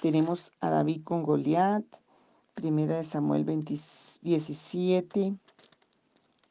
tenemos 0.00 0.52
a 0.60 0.70
David 0.70 1.02
con 1.04 1.22
Goliat, 1.22 1.84
primera 2.54 2.96
de 2.96 3.02
Samuel 3.02 3.46
17, 3.46 5.34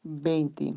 20. 0.02 0.74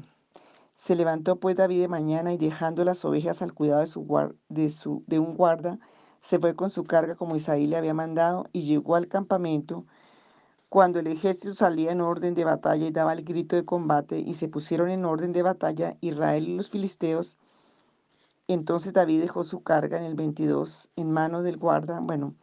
Se 0.76 0.96
levantó 0.96 1.40
pues 1.40 1.56
David 1.56 1.82
de 1.82 1.88
mañana 1.88 2.34
y 2.34 2.38
dejando 2.38 2.84
las 2.84 3.04
ovejas 3.06 3.42
al 3.42 3.54
cuidado 3.54 3.80
de, 3.82 3.88
su, 3.88 4.36
de, 4.50 4.70
su, 4.70 5.04
de 5.08 5.20
un 5.20 5.34
guarda, 5.36 5.80
se 6.22 6.38
fue 6.38 6.56
con 6.56 6.70
su 6.70 6.84
carga 6.84 7.16
como 7.16 7.36
Isaí 7.36 7.66
le 7.66 7.78
había 7.78 7.94
mandado 7.94 8.48
y 8.52 8.64
llegó 8.64 8.96
al 8.96 9.08
campamento. 9.08 9.86
Cuando 10.70 11.00
el 11.00 11.08
ejército 11.08 11.54
salía 11.54 11.92
en 11.92 12.02
orden 12.02 12.36
de 12.36 12.44
batalla 12.44 12.86
y 12.86 12.92
daba 12.92 13.14
el 13.14 13.24
grito 13.24 13.56
de 13.56 13.66
combate 13.66 14.20
y 14.20 14.34
se 14.34 14.50
pusieron 14.50 14.90
en 14.90 15.06
orden 15.06 15.32
de 15.32 15.44
batalla 15.44 15.98
Israel 16.02 16.48
y 16.50 16.58
los 16.58 16.70
filisteos, 16.70 17.38
entonces 18.48 18.94
David 18.94 19.22
dejó 19.22 19.44
su 19.44 19.64
carga 19.64 19.98
en 19.98 20.04
el 20.04 20.16
22 20.16 20.92
en 20.96 21.12
mano 21.12 21.42
del 21.42 21.58
guarda. 21.58 22.00
Bueno, 22.02 22.36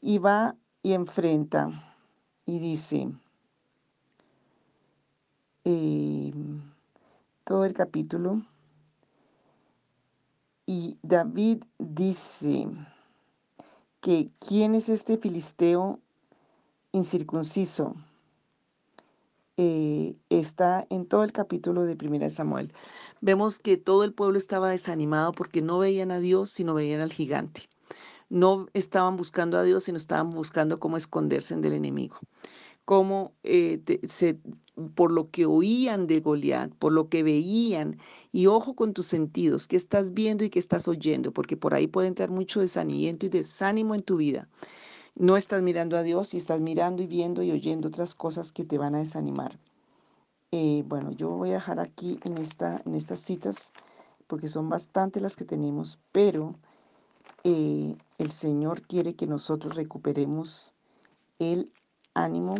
y 0.00 0.18
va 0.18 0.54
y 0.82 0.92
enfrenta 0.92 1.96
y 2.46 2.58
dice, 2.58 3.10
em, 5.64 6.71
todo 7.44 7.64
el 7.64 7.72
capítulo, 7.72 8.42
y 10.66 10.98
David 11.02 11.64
dice 11.78 12.68
que 14.00 14.30
quién 14.38 14.74
es 14.74 14.88
este 14.88 15.16
filisteo 15.16 16.00
incircunciso. 16.92 17.94
Eh, 19.58 20.16
está 20.30 20.86
en 20.88 21.06
todo 21.06 21.24
el 21.24 21.32
capítulo 21.32 21.84
de 21.84 21.94
Primera 21.94 22.30
Samuel. 22.30 22.72
Vemos 23.20 23.58
que 23.58 23.76
todo 23.76 24.02
el 24.02 24.14
pueblo 24.14 24.38
estaba 24.38 24.70
desanimado 24.70 25.32
porque 25.32 25.60
no 25.60 25.78
veían 25.78 26.10
a 26.10 26.20
Dios, 26.20 26.50
sino 26.50 26.74
veían 26.74 27.00
al 27.00 27.12
gigante 27.12 27.68
no 28.32 28.66
estaban 28.72 29.16
buscando 29.16 29.58
a 29.58 29.62
Dios, 29.62 29.84
sino 29.84 29.98
estaban 29.98 30.30
buscando 30.30 30.80
cómo 30.80 30.96
esconderse 30.96 31.54
del 31.56 31.74
enemigo. 31.74 32.18
Cómo 32.84 33.32
eh, 33.44 33.80
por 34.94 35.12
lo 35.12 35.30
que 35.30 35.46
oían 35.46 36.06
de 36.06 36.20
Goliat, 36.20 36.72
por 36.74 36.92
lo 36.92 37.08
que 37.08 37.22
veían, 37.22 37.98
y 38.32 38.46
ojo 38.46 38.74
con 38.74 38.92
tus 38.92 39.06
sentidos, 39.06 39.66
qué 39.66 39.76
estás 39.76 40.14
viendo 40.14 40.44
y 40.44 40.50
qué 40.50 40.58
estás 40.58 40.88
oyendo, 40.88 41.32
porque 41.32 41.56
por 41.56 41.74
ahí 41.74 41.86
puede 41.86 42.08
entrar 42.08 42.30
mucho 42.30 42.60
desanimiento 42.60 43.26
y 43.26 43.28
desánimo 43.28 43.94
en 43.94 44.02
tu 44.02 44.16
vida. 44.16 44.48
No 45.14 45.36
estás 45.36 45.62
mirando 45.62 45.96
a 45.96 46.02
Dios 46.02 46.32
y 46.34 46.38
estás 46.38 46.60
mirando 46.60 47.02
y 47.02 47.06
viendo 47.06 47.42
y 47.42 47.50
oyendo 47.50 47.88
otras 47.88 48.14
cosas 48.14 48.50
que 48.50 48.64
te 48.64 48.78
van 48.78 48.94
a 48.94 48.98
desanimar. 48.98 49.58
Eh, 50.50 50.84
bueno, 50.86 51.12
yo 51.12 51.30
voy 51.30 51.50
a 51.50 51.54
dejar 51.54 51.80
aquí 51.80 52.18
en, 52.24 52.38
esta, 52.38 52.82
en 52.86 52.94
estas 52.94 53.20
citas 53.20 53.72
porque 54.26 54.48
son 54.48 54.70
bastantes 54.70 55.22
las 55.22 55.36
que 55.36 55.44
tenemos, 55.44 55.98
pero 56.12 56.54
eh, 57.44 57.96
el 58.18 58.30
Señor 58.30 58.82
quiere 58.82 59.14
que 59.14 59.26
nosotros 59.26 59.76
recuperemos 59.76 60.72
el 61.38 61.70
ánimo 62.14 62.54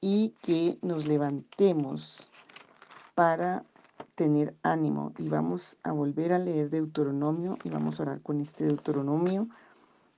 y 0.00 0.34
que 0.42 0.78
nos 0.82 1.06
levantemos 1.06 2.30
para 3.14 3.64
tener 4.14 4.54
ánimo. 4.62 5.12
Y 5.18 5.28
vamos 5.28 5.78
a 5.82 5.92
volver 5.92 6.32
a 6.32 6.38
leer 6.38 6.70
Deuteronomio 6.70 7.58
y 7.64 7.70
vamos 7.70 7.98
a 7.98 8.04
orar 8.04 8.20
con 8.22 8.40
este 8.40 8.64
Deuteronomio 8.64 9.48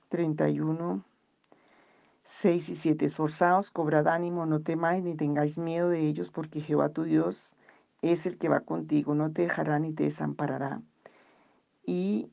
31, 0.09 1.03
6 2.23 2.69
y 2.69 2.75
7. 2.75 3.05
Esforzaos, 3.05 3.71
cobrad 3.71 4.07
ánimo, 4.07 4.45
no 4.45 4.61
temáis 4.61 5.03
ni 5.03 5.15
tengáis 5.15 5.57
miedo 5.57 5.89
de 5.89 6.01
ellos, 6.01 6.29
porque 6.29 6.61
Jehová 6.61 6.89
tu 6.89 7.03
Dios 7.03 7.55
es 8.01 8.25
el 8.25 8.37
que 8.37 8.49
va 8.49 8.59
contigo, 8.59 9.15
no 9.15 9.31
te 9.31 9.43
dejará 9.43 9.79
ni 9.79 9.93
te 9.93 10.03
desamparará. 10.03 10.81
Y 11.85 12.29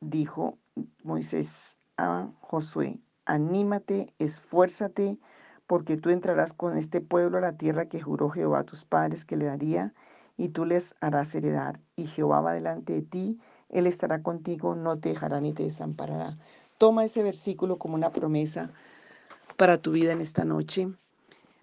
dijo 0.00 0.58
Moisés 1.02 1.78
a 1.96 2.28
Josué, 2.40 2.98
anímate, 3.26 4.12
esfuérzate, 4.18 5.18
porque 5.66 5.96
tú 5.96 6.10
entrarás 6.10 6.52
con 6.52 6.76
este 6.76 7.00
pueblo 7.00 7.38
a 7.38 7.40
la 7.40 7.56
tierra 7.56 7.88
que 7.88 8.00
juró 8.00 8.30
Jehová 8.30 8.60
a 8.60 8.64
tus 8.64 8.84
padres 8.84 9.24
que 9.24 9.36
le 9.36 9.46
daría, 9.46 9.94
y 10.36 10.48
tú 10.48 10.64
les 10.64 10.94
harás 11.00 11.34
heredar. 11.34 11.80
Y 11.96 12.06
Jehová 12.06 12.40
va 12.40 12.52
delante 12.52 12.92
de 12.92 13.02
ti, 13.02 13.38
Él 13.68 13.86
estará 13.86 14.22
contigo, 14.22 14.74
no 14.74 14.98
te 14.98 15.10
dejará 15.10 15.40
ni 15.40 15.52
te 15.52 15.62
desamparará. 15.62 16.38
Toma 16.78 17.04
ese 17.04 17.22
versículo 17.22 17.78
como 17.78 17.94
una 17.94 18.10
promesa 18.10 18.70
para 19.56 19.78
tu 19.78 19.92
vida 19.92 20.12
en 20.12 20.20
esta 20.20 20.44
noche. 20.44 20.88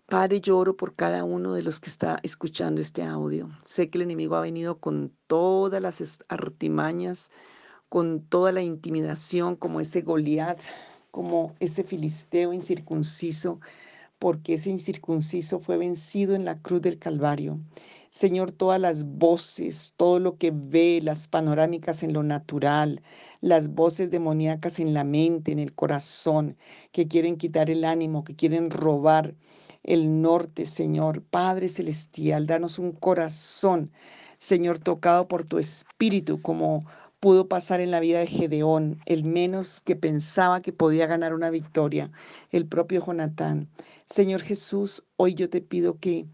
Padre, 0.08 0.42
yo 0.42 0.58
oro 0.58 0.76
por 0.76 0.96
cada 0.96 1.24
uno 1.24 1.54
de 1.54 1.62
los 1.62 1.80
que 1.80 1.90
está 1.90 2.20
escuchando 2.24 2.82
este 2.82 3.04
audio. 3.04 3.50
Sé 3.64 3.90
que 3.90 3.98
el 3.98 4.04
enemigo 4.04 4.36
ha 4.36 4.42
venido 4.42 4.78
con 4.78 5.14
todas 5.28 5.82
las 5.82 6.20
artimañas, 6.28 7.32
con 7.88 8.22
toda 8.22 8.52
la 8.52 8.62
intimidación, 8.62 9.56
como 9.56 9.80
ese 9.80 10.02
Goliat, 10.02 10.60
como 11.12 11.54
ese 11.60 11.84
filisteo 11.84 12.54
incircunciso, 12.54 13.60
porque 14.20 14.54
ese 14.56 14.70
incircunciso 14.70 15.60
fue 15.60 15.78
vencido 15.78 16.36
en 16.36 16.46
la 16.46 16.60
cruz 16.62 16.82
del 16.82 17.00
Calvario. 17.00 17.60
Señor, 18.12 18.52
todas 18.52 18.80
las 18.80 19.06
voces, 19.06 19.94
todo 19.96 20.20
lo 20.20 20.38
que 20.38 20.52
ve, 20.54 21.00
las 21.02 21.28
panorámicas 21.28 22.04
en 22.04 22.14
lo 22.14 22.24
natural, 22.24 23.02
las 23.40 23.70
voces 23.74 24.12
demoníacas 24.12 24.80
en 24.80 24.94
la 24.94 25.06
mente, 25.06 25.52
en 25.54 25.60
el 25.60 25.74
corazón, 25.74 26.58
que 26.92 27.08
quieren 27.08 27.38
quitar 27.38 27.70
el 27.70 27.86
ánimo, 27.86 28.24
que 28.26 28.36
quieren 28.36 28.70
robar 28.70 29.34
el 29.84 30.22
norte, 30.22 30.66
Señor. 30.66 31.24
Padre 31.24 31.70
Celestial, 31.70 32.46
danos 32.48 32.80
un 32.80 32.92
corazón, 32.92 33.92
Señor, 34.38 34.80
tocado 34.80 35.28
por 35.28 35.46
tu 35.46 35.58
espíritu, 35.58 36.42
como 36.42 36.82
pudo 37.22 37.48
pasar 37.48 37.82
en 37.82 37.92
la 37.92 38.00
vida 38.00 38.20
de 38.20 38.26
Gedeón, 38.26 39.00
el 39.06 39.24
menos 39.24 39.80
que 39.82 39.96
pensaba 39.96 40.64
que 40.64 40.74
podía 40.74 41.06
ganar 41.06 41.36
una 41.36 41.52
victoria, 41.52 42.12
el 42.50 42.66
propio 42.66 43.06
Jonatán. 43.06 43.70
Señor 44.06 44.42
Jesús, 44.42 45.06
hoy 45.18 45.36
yo 45.36 45.48
te 45.48 45.62
pido 45.62 46.00
que 46.00 46.26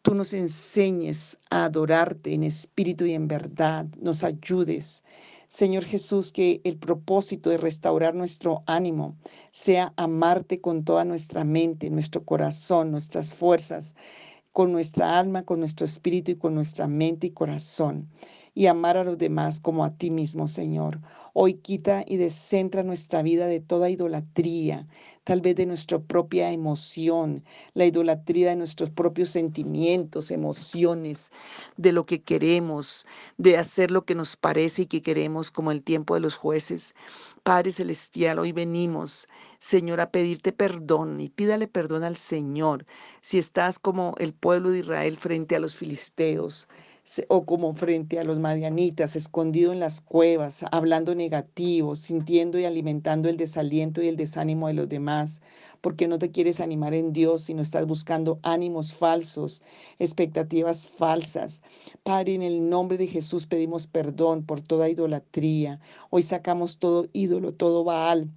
tú 0.00 0.14
nos 0.14 0.32
enseñes 0.32 1.38
a 1.50 1.66
adorarte 1.66 2.32
en 2.32 2.44
espíritu 2.44 3.04
y 3.04 3.12
en 3.12 3.28
verdad, 3.28 3.84
nos 4.00 4.24
ayudes. 4.24 5.04
Señor 5.48 5.84
Jesús, 5.84 6.32
que 6.32 6.62
el 6.64 6.78
propósito 6.78 7.50
de 7.50 7.58
restaurar 7.58 8.14
nuestro 8.14 8.62
ánimo 8.64 9.16
sea 9.50 9.92
amarte 9.96 10.62
con 10.62 10.84
toda 10.84 11.04
nuestra 11.04 11.44
mente, 11.44 11.90
nuestro 11.90 12.24
corazón, 12.24 12.92
nuestras 12.92 13.34
fuerzas, 13.34 13.94
con 14.52 14.72
nuestra 14.72 15.18
alma, 15.18 15.44
con 15.44 15.58
nuestro 15.58 15.84
espíritu 15.84 16.30
y 16.30 16.36
con 16.36 16.54
nuestra 16.54 16.86
mente 16.86 17.26
y 17.26 17.30
corazón 17.32 18.08
y 18.54 18.66
amar 18.66 18.96
a 18.96 19.04
los 19.04 19.18
demás 19.18 19.60
como 19.60 19.84
a 19.84 19.96
ti 19.96 20.10
mismo, 20.10 20.48
Señor. 20.48 21.00
Hoy 21.32 21.54
quita 21.54 22.04
y 22.06 22.16
descentra 22.16 22.82
nuestra 22.82 23.22
vida 23.22 23.46
de 23.46 23.60
toda 23.60 23.90
idolatría, 23.90 24.88
tal 25.24 25.40
vez 25.40 25.54
de 25.54 25.66
nuestra 25.66 26.00
propia 26.00 26.50
emoción, 26.50 27.44
la 27.74 27.86
idolatría 27.86 28.50
de 28.50 28.56
nuestros 28.56 28.90
propios 28.90 29.30
sentimientos, 29.30 30.30
emociones, 30.32 31.30
de 31.76 31.92
lo 31.92 32.04
que 32.04 32.22
queremos, 32.22 33.06
de 33.38 33.56
hacer 33.56 33.90
lo 33.92 34.04
que 34.04 34.16
nos 34.16 34.36
parece 34.36 34.82
y 34.82 34.86
que 34.86 35.02
queremos, 35.02 35.50
como 35.52 35.70
el 35.70 35.82
tiempo 35.82 36.14
de 36.14 36.20
los 36.20 36.36
jueces. 36.36 36.94
Padre 37.44 37.70
Celestial, 37.70 38.40
hoy 38.40 38.52
venimos, 38.52 39.28
Señor, 39.60 40.00
a 40.00 40.10
pedirte 40.10 40.52
perdón 40.52 41.20
y 41.20 41.28
pídale 41.28 41.68
perdón 41.68 42.02
al 42.02 42.16
Señor 42.16 42.86
si 43.20 43.38
estás 43.38 43.78
como 43.78 44.14
el 44.18 44.32
pueblo 44.32 44.70
de 44.70 44.80
Israel 44.80 45.16
frente 45.16 45.54
a 45.54 45.60
los 45.60 45.76
filisteos 45.76 46.68
o 47.28 47.44
como 47.44 47.74
frente 47.74 48.18
a 48.20 48.24
los 48.24 48.38
madianitas, 48.38 49.16
escondido 49.16 49.72
en 49.72 49.80
las 49.80 50.00
cuevas, 50.00 50.64
hablando 50.70 51.14
negativo, 51.14 51.96
sintiendo 51.96 52.58
y 52.58 52.64
alimentando 52.64 53.28
el 53.28 53.36
desaliento 53.36 54.02
y 54.02 54.08
el 54.08 54.16
desánimo 54.16 54.68
de 54.68 54.74
los 54.74 54.88
demás, 54.88 55.42
porque 55.80 56.08
no 56.08 56.18
te 56.18 56.30
quieres 56.30 56.60
animar 56.60 56.94
en 56.94 57.12
Dios, 57.12 57.42
sino 57.42 57.62
estás 57.62 57.86
buscando 57.86 58.38
ánimos 58.42 58.94
falsos, 58.94 59.62
expectativas 59.98 60.86
falsas. 60.88 61.62
Padre, 62.02 62.34
en 62.34 62.42
el 62.42 62.68
nombre 62.68 62.98
de 62.98 63.06
Jesús 63.06 63.46
pedimos 63.46 63.86
perdón 63.86 64.44
por 64.44 64.60
toda 64.60 64.88
idolatría. 64.88 65.80
Hoy 66.10 66.22
sacamos 66.22 66.78
todo 66.78 67.08
ídolo, 67.12 67.54
todo 67.54 67.84
Baal 67.84 68.30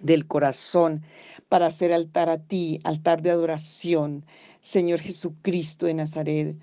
del 0.00 0.26
corazón 0.26 1.02
para 1.48 1.66
hacer 1.66 1.92
altar 1.92 2.28
a 2.28 2.38
ti, 2.38 2.80
altar 2.84 3.22
de 3.22 3.30
adoración, 3.30 4.24
Señor 4.60 5.00
Jesucristo 5.00 5.86
de 5.86 5.94
Nazaret. 5.94 6.56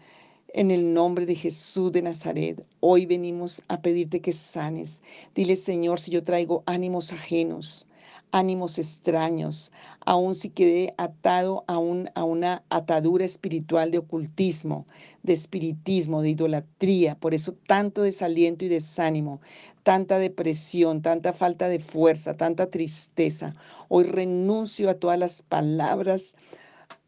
En 0.54 0.72
el 0.72 0.94
nombre 0.94 1.26
de 1.26 1.36
Jesús 1.36 1.92
de 1.92 2.02
Nazaret, 2.02 2.66
hoy 2.80 3.06
venimos 3.06 3.62
a 3.68 3.82
pedirte 3.82 4.22
que 4.22 4.32
sanes. 4.32 5.02
Dile, 5.34 5.56
Señor, 5.56 6.00
si 6.00 6.12
yo 6.12 6.24
traigo 6.24 6.64
ánimos 6.66 7.12
ajenos, 7.12 7.88
ánimos 8.32 8.78
extraños, 8.78 9.72
aun 10.06 10.36
si 10.36 10.50
quedé 10.50 10.94
atado 10.98 11.66
a, 11.68 11.74
a 11.76 12.24
una 12.24 12.64
atadura 12.70 13.26
espiritual 13.26 13.92
de 13.92 13.98
ocultismo, 13.98 14.86
de 15.24 15.34
espiritismo, 15.34 16.22
de 16.22 16.30
idolatría, 16.30 17.16
por 17.16 17.34
eso 17.34 17.54
tanto 17.68 18.04
desaliento 18.04 18.66
y 18.66 18.70
desánimo, 18.70 19.42
tanta 19.84 20.20
depresión, 20.20 21.02
tanta 21.02 21.34
falta 21.34 21.70
de 21.70 21.80
fuerza, 21.80 22.38
tanta 22.38 22.70
tristeza. 22.70 23.54
Hoy 23.90 24.04
renuncio 24.04 24.90
a 24.90 24.96
todas 24.96 25.18
las 25.18 25.42
palabras, 25.42 26.36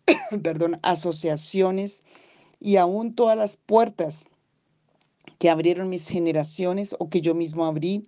perdón, 0.41 0.79
asociaciones 0.81 2.03
y 2.59 2.77
aún 2.77 3.13
todas 3.13 3.37
las 3.37 3.57
puertas 3.57 4.27
que 5.39 5.49
abrieron 5.49 5.89
mis 5.89 6.07
generaciones 6.07 6.95
o 6.99 7.09
que 7.09 7.21
yo 7.21 7.35
mismo 7.35 7.65
abrí, 7.65 8.03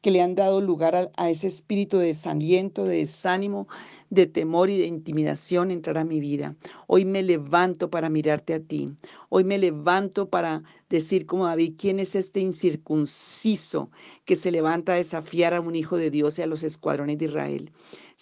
que 0.00 0.10
le 0.10 0.20
han 0.20 0.34
dado 0.34 0.60
lugar 0.60 1.12
a, 1.16 1.30
ese 1.30 1.46
espíritu 1.46 1.96
de 1.98 2.06
desaliento, 2.06 2.84
de 2.84 2.96
desánimo, 2.98 3.68
de 4.10 4.26
temor 4.26 4.68
y 4.68 4.76
de 4.76 4.86
intimidación 4.86 5.70
entrar 5.70 5.96
a 5.96 6.04
mi 6.04 6.18
vida. 6.18 6.56
Hoy 6.88 7.04
me 7.04 7.22
levanto 7.22 7.88
para 7.88 8.10
mirarte 8.10 8.52
a 8.52 8.60
ti. 8.60 8.92
Hoy 9.28 9.44
me 9.44 9.58
levanto 9.58 10.28
para 10.28 10.64
decir 10.90 11.24
como 11.24 11.46
David, 11.46 11.74
¿quién 11.78 12.00
es 12.00 12.16
este 12.16 12.40
incircunciso 12.40 13.90
que 14.24 14.34
se 14.34 14.50
levanta 14.50 14.92
a 14.92 14.96
desafiar 14.96 15.54
a 15.54 15.60
un 15.60 15.76
hijo 15.76 15.96
de 15.96 16.10
Dios 16.10 16.38
y 16.38 16.42
a 16.42 16.46
los 16.46 16.64
escuadrones 16.64 17.18
de 17.18 17.26
Israel? 17.26 17.72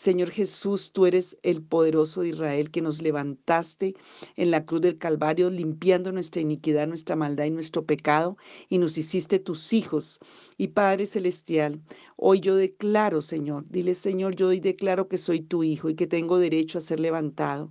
Señor 0.00 0.30
Jesús, 0.30 0.92
tú 0.92 1.04
eres 1.04 1.36
el 1.42 1.60
poderoso 1.60 2.22
de 2.22 2.30
Israel 2.30 2.70
que 2.70 2.80
nos 2.80 3.02
levantaste 3.02 3.94
en 4.36 4.50
la 4.50 4.64
cruz 4.64 4.80
del 4.80 4.96
Calvario, 4.96 5.50
limpiando 5.50 6.10
nuestra 6.10 6.40
iniquidad, 6.40 6.88
nuestra 6.88 7.16
maldad 7.16 7.44
y 7.44 7.50
nuestro 7.50 7.84
pecado, 7.84 8.38
y 8.70 8.78
nos 8.78 8.96
hiciste 8.96 9.38
tus 9.38 9.74
hijos. 9.74 10.18
Y 10.56 10.68
Padre 10.68 11.04
Celestial, 11.04 11.82
hoy 12.16 12.40
yo 12.40 12.56
declaro, 12.56 13.20
Señor, 13.20 13.66
dile 13.68 13.92
Señor, 13.92 14.34
yo 14.36 14.48
hoy 14.48 14.60
declaro 14.60 15.06
que 15.06 15.18
soy 15.18 15.42
tu 15.42 15.64
hijo 15.64 15.90
y 15.90 15.94
que 15.96 16.06
tengo 16.06 16.38
derecho 16.38 16.78
a 16.78 16.80
ser 16.80 16.98
levantado. 16.98 17.70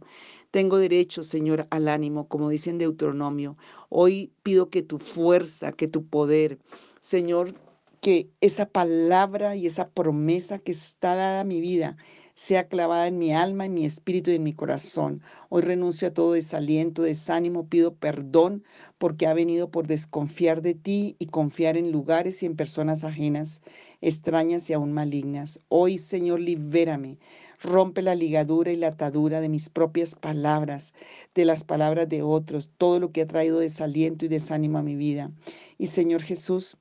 Tengo 0.51 0.77
derecho, 0.77 1.23
Señor, 1.23 1.65
al 1.71 1.87
ánimo, 1.87 2.27
como 2.27 2.49
dice 2.49 2.69
en 2.69 2.77
Deuteronomio. 2.77 3.57
Hoy 3.89 4.31
pido 4.43 4.69
que 4.69 4.83
tu 4.83 4.99
fuerza, 4.99 5.71
que 5.71 5.87
tu 5.87 6.05
poder, 6.05 6.59
Señor, 7.01 7.55
que 8.01 8.29
esa 8.39 8.67
palabra 8.67 9.55
y 9.55 9.65
esa 9.65 9.89
promesa 9.89 10.59
que 10.59 10.71
está 10.71 11.15
dada 11.15 11.41
a 11.41 11.43
mi 11.43 11.59
vida 11.59 11.97
sea 12.39 12.69
clavada 12.69 13.07
en 13.07 13.17
mi 13.17 13.33
alma, 13.33 13.65
en 13.65 13.73
mi 13.73 13.85
espíritu 13.85 14.31
y 14.31 14.35
en 14.35 14.43
mi 14.43 14.53
corazón. 14.53 15.21
Hoy 15.49 15.61
renuncio 15.61 16.07
a 16.07 16.13
todo 16.13 16.31
desaliento, 16.31 17.01
desánimo, 17.01 17.67
pido 17.67 17.95
perdón 17.95 18.63
porque 18.97 19.27
ha 19.27 19.33
venido 19.33 19.71
por 19.71 19.87
desconfiar 19.87 20.61
de 20.61 20.73
ti 20.73 21.17
y 21.19 21.25
confiar 21.25 21.75
en 21.75 21.91
lugares 21.91 22.41
y 22.41 22.45
en 22.45 22.55
personas 22.55 23.03
ajenas, 23.03 23.61
extrañas 23.99 24.69
y 24.69 24.73
aún 24.73 24.93
malignas. 24.93 25.59
Hoy, 25.67 25.97
Señor, 25.97 26.39
libérame. 26.39 27.17
Rompe 27.61 28.01
la 28.01 28.15
ligadura 28.15 28.71
y 28.71 28.77
la 28.77 28.87
atadura 28.87 29.41
de 29.41 29.49
mis 29.49 29.67
propias 29.67 30.15
palabras, 30.15 30.93
de 31.35 31.43
las 31.43 31.65
palabras 31.65 32.07
de 32.07 32.21
otros, 32.21 32.71
todo 32.77 33.01
lo 33.01 33.11
que 33.11 33.23
ha 33.23 33.27
traído 33.27 33.59
desaliento 33.59 34.23
y 34.23 34.29
desánimo 34.29 34.77
a 34.77 34.83
mi 34.83 34.95
vida. 34.95 35.29
Y 35.77 35.87
Señor 35.87 36.21
Jesús, 36.21 36.77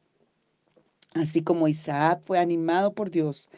Así 1.14 1.42
como 1.42 1.68
Isaac 1.68 2.20
fue 2.22 2.38
animado 2.38 2.92
por 2.92 3.10
Dios 3.10 3.48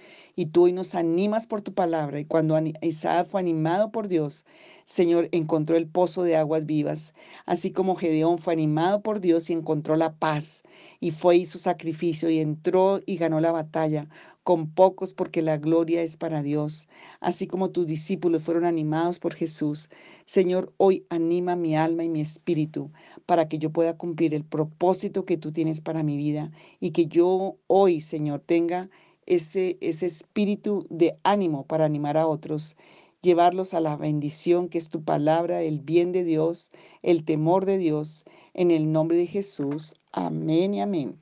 y 0.41 0.47
tú 0.47 0.63
hoy 0.63 0.73
nos 0.73 0.95
animas 0.95 1.47
por 1.47 1.61
tu 1.61 1.75
palabra. 1.75 2.19
Y 2.19 2.25
cuando 2.25 2.59
Isaac 2.81 3.27
fue 3.27 3.43
animado 3.43 3.93
por 3.93 4.09
Dios, 4.09 4.47
Señor, 4.87 5.29
encontró 5.33 5.77
el 5.77 5.87
pozo 5.87 6.23
de 6.23 6.35
aguas 6.35 6.65
vivas. 6.65 7.13
Así 7.45 7.73
como 7.73 7.95
Gedeón 7.95 8.39
fue 8.39 8.55
animado 8.55 9.03
por 9.03 9.21
Dios 9.21 9.51
y 9.51 9.53
encontró 9.53 9.97
la 9.97 10.15
paz 10.15 10.63
y 10.99 11.11
fue 11.11 11.37
y 11.37 11.45
su 11.45 11.59
sacrificio 11.59 12.31
y 12.31 12.39
entró 12.39 13.03
y 13.05 13.19
ganó 13.19 13.39
la 13.41 13.53
batalla 13.53 14.09
con 14.43 14.71
pocos 14.71 15.13
porque 15.13 15.43
la 15.43 15.59
gloria 15.59 16.01
es 16.01 16.17
para 16.17 16.43
Dios. 16.43 16.89
Así 17.21 17.47
como 17.47 17.69
tus 17.69 17.87
discípulos 17.87 18.43
fueron 18.43 18.65
animados 18.65 19.19
por 19.19 19.35
Jesús, 19.35 19.91
Señor, 20.25 20.73
hoy 20.79 21.05
anima 21.11 21.55
mi 21.55 21.77
alma 21.77 22.03
y 22.03 22.09
mi 22.09 22.23
espíritu 22.23 22.91
para 23.27 23.47
que 23.47 23.59
yo 23.59 23.71
pueda 23.71 23.99
cumplir 23.99 24.33
el 24.33 24.45
propósito 24.45 25.27
que 25.27 25.37
tú 25.37 25.53
tienes 25.53 25.83
para 25.83 26.03
mi 26.03 26.17
vida 26.17 26.51
y 26.81 26.93
que 26.93 27.09
yo 27.09 27.59
hoy, 27.67 28.01
Señor, 28.01 28.41
tenga 28.41 28.89
ese, 29.27 29.79
ese 29.81 30.07
espíritu 30.07 30.85
de 30.91 31.19
ánimo 31.23 31.65
para 31.67 31.85
animar 31.85 32.17
a 32.17 32.27
otros, 32.27 32.77
llevarlos 33.23 33.75
a 33.75 33.81
la 33.81 33.97
bendición 33.97 34.69
que 34.69 34.79
es 34.79 34.89
tu 34.89 35.03
palabra, 35.03 35.63
el 35.63 35.81
bien 35.81 36.13
de 36.13 36.25
Dios, 36.25 36.71
el 37.03 37.25
temor 37.25 37.67
de 37.67 37.79
Dios, 37.79 38.25
en 38.55 38.71
el 38.71 38.93
nombre 38.93 39.17
de 39.17 39.27
Jesús. 39.27 39.95
Amén 40.13 40.75
y 40.75 40.81
amén. 40.81 41.19